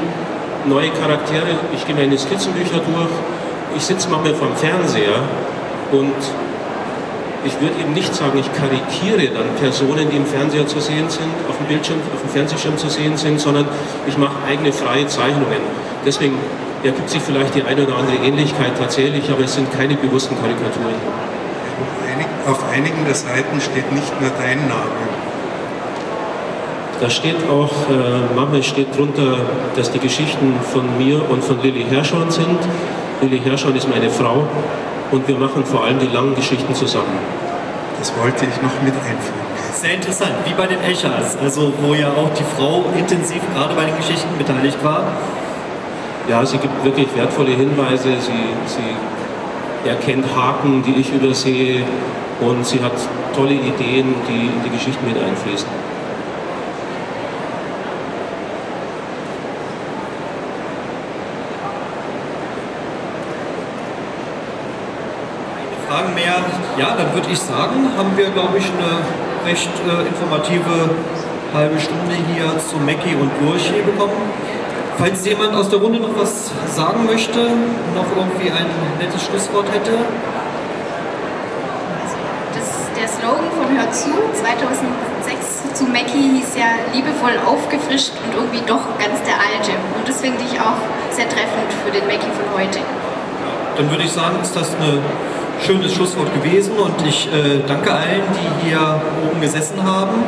neue 0.66 0.90
Charaktere, 0.90 1.56
ich 1.74 1.86
gehe 1.86 1.96
meine 1.96 2.18
Skizzenbücher 2.18 2.80
durch, 2.80 3.14
ich 3.78 3.84
sitze 3.84 4.10
manchmal 4.10 4.34
vor 4.34 4.48
dem 4.48 4.58
Fernseher 4.58 5.22
und 5.92 6.16
ich 7.48 7.60
würde 7.62 7.80
eben 7.80 7.94
nicht 7.94 8.14
sagen, 8.14 8.38
ich 8.38 8.52
karikiere 8.54 9.34
dann 9.34 9.48
Personen, 9.60 10.10
die 10.12 10.18
im 10.18 10.26
Fernseher 10.26 10.68
zu 10.68 10.80
sehen 10.80 11.10
sind, 11.10 11.32
auf 11.50 11.58
dem 11.58 11.68
Bildschirm, 11.68 11.98
auf 12.14 12.22
dem 12.22 12.30
Fernsehschirm 12.30 12.78
zu 12.78 12.90
sehen 12.90 13.16
sind, 13.16 13.40
sondern 13.40 13.66
ich 14.06 14.18
mache 14.18 14.36
eigene 14.48 14.74
freie 14.74 15.08
Zeichnungen. 15.08 15.64
Deswegen 16.06 16.36
ergibt 16.84 17.10
sich 17.10 17.22
vielleicht 17.22 17.56
die 17.56 17.64
eine 17.64 17.84
oder 17.84 17.98
andere 17.98 18.18
Ähnlichkeit 18.18 18.78
tatsächlich, 18.78 19.30
aber 19.32 19.46
es 19.46 19.56
sind 19.56 19.72
keine 19.72 19.96
bewussten 19.96 20.36
Karikaturen. 20.36 20.96
Auf 22.48 22.64
einigen 22.72 23.04
der 23.06 23.16
Seiten 23.16 23.60
steht 23.60 23.92
nicht 23.92 24.22
nur 24.22 24.30
dein 24.38 24.68
Name. 24.68 25.04
Da 27.02 27.10
steht 27.10 27.36
auch, 27.50 27.72
äh, 27.90 28.36
manchmal 28.36 28.64
steht 28.64 28.98
drunter, 28.98 29.38
dass 29.76 29.92
die 29.92 30.00
Geschichten 30.00 30.54
von 30.74 30.98
mir 30.98 31.30
und 31.30 31.44
von 31.44 31.62
Lilly 31.62 31.86
Herschorn 31.90 32.32
sind. 32.32 32.60
Lilly 33.22 33.40
Herschorn 33.40 33.76
ist 33.76 33.88
meine 33.90 34.10
Frau 34.10 34.48
und 35.12 35.28
wir 35.28 35.38
machen 35.38 35.66
vor 35.66 35.84
allem 35.84 36.00
die 36.00 36.08
langen 36.08 36.36
Geschichten 36.36 36.74
zusammen. 36.76 37.18
Das 38.00 38.14
wollte 38.18 38.46
ich 38.46 38.62
noch 38.62 38.82
mit 38.84 38.94
einfügen. 38.94 39.48
Sehr 39.74 39.94
interessant, 39.94 40.34
wie 40.46 40.54
bei 40.54 40.68
den 40.68 40.82
Eschers, 40.82 41.38
also 41.38 41.72
wo 41.82 41.94
ja 41.94 42.08
auch 42.10 42.30
die 42.34 42.44
Frau 42.56 42.86
intensiv 42.98 43.42
gerade 43.54 43.76
bei 43.76 43.86
den 43.86 43.96
Geschichten 43.98 44.38
beteiligt 44.38 44.84
war. 44.84 45.04
Ja, 46.28 46.46
sie 46.46 46.58
gibt 46.58 46.84
wirklich 46.84 47.08
wertvolle 47.16 47.52
Hinweise, 47.52 48.10
sie, 48.20 48.50
sie 48.66 49.88
erkennt 49.88 50.26
Haken, 50.36 50.84
die 50.84 51.00
ich 51.00 51.14
übersehe 51.14 51.84
und 52.42 52.66
sie 52.66 52.82
hat 52.82 52.94
tolle 53.36 53.54
Ideen, 53.54 54.16
die 54.28 54.48
in 54.48 54.64
die 54.64 54.70
Geschichten 54.70 55.06
mit 55.08 55.18
einfließen. 55.18 55.68
Fragen 65.88 66.14
mehr? 66.16 66.36
Ja, 66.78 66.94
dann 66.96 67.12
würde 67.12 67.28
ich 67.32 67.40
sagen, 67.40 67.90
haben 67.98 68.16
wir, 68.16 68.30
glaube 68.30 68.60
ich, 68.60 68.66
eine 68.70 69.02
recht 69.50 69.72
äh, 69.82 70.08
informative 70.08 70.94
halbe 71.52 71.80
Stunde 71.80 72.14
hier 72.30 72.54
zu 72.60 72.78
Mackie 72.78 73.16
und 73.16 73.32
Lurchi 73.42 73.82
bekommen. 73.82 74.14
Falls 75.00 75.26
jemand 75.26 75.56
aus 75.56 75.70
der 75.70 75.80
Runde 75.80 76.00
noch 76.00 76.16
was 76.16 76.52
sagen 76.76 77.08
möchte, 77.08 77.50
noch 77.96 78.06
irgendwie 78.16 78.52
ein 78.52 78.68
nettes 79.00 79.24
Schlusswort 79.24 79.66
hätte. 79.74 79.98
Das, 82.54 82.70
der 82.94 83.08
Slogan 83.08 83.50
von 83.58 83.76
Hör 83.76 83.92
zu 83.92 84.14
2006 84.38 85.74
zu 85.74 85.86
Mackie 85.86 86.38
hieß 86.38 86.58
ja 86.58 86.78
liebevoll 86.94 87.42
aufgefrischt 87.44 88.14
und 88.24 88.38
irgendwie 88.38 88.62
doch 88.68 88.86
ganz 89.02 89.18
der 89.26 89.42
alte. 89.42 89.74
Und 89.98 90.08
das 90.08 90.22
finde 90.22 90.44
ich 90.46 90.62
auch 90.62 90.78
sehr 91.10 91.28
treffend 91.28 91.74
für 91.84 91.90
den 91.90 92.06
Mackie 92.06 92.30
von 92.38 92.46
heute. 92.54 92.80
Dann 93.78 93.90
würde 93.90 94.04
ich 94.04 94.12
sagen, 94.12 94.38
ist 94.42 94.56
das 94.56 94.76
ein 94.76 95.02
schönes 95.66 95.94
Schlusswort 95.94 96.34
gewesen 96.34 96.74
und 96.78 97.06
ich 97.08 97.28
äh, 97.28 97.60
danke 97.68 97.92
allen, 97.92 98.22
die 98.34 98.68
hier 98.68 99.02
oben 99.30 99.42
gesessen 99.42 99.84
haben, 99.84 100.24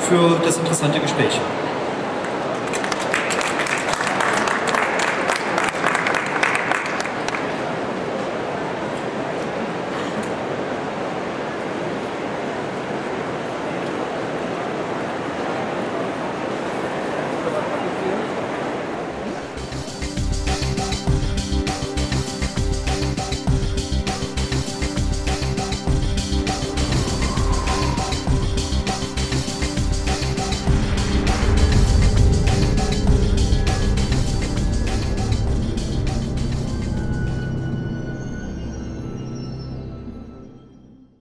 für 0.00 0.40
das 0.44 0.58
interessante 0.58 1.00
Gespräch. 1.00 1.40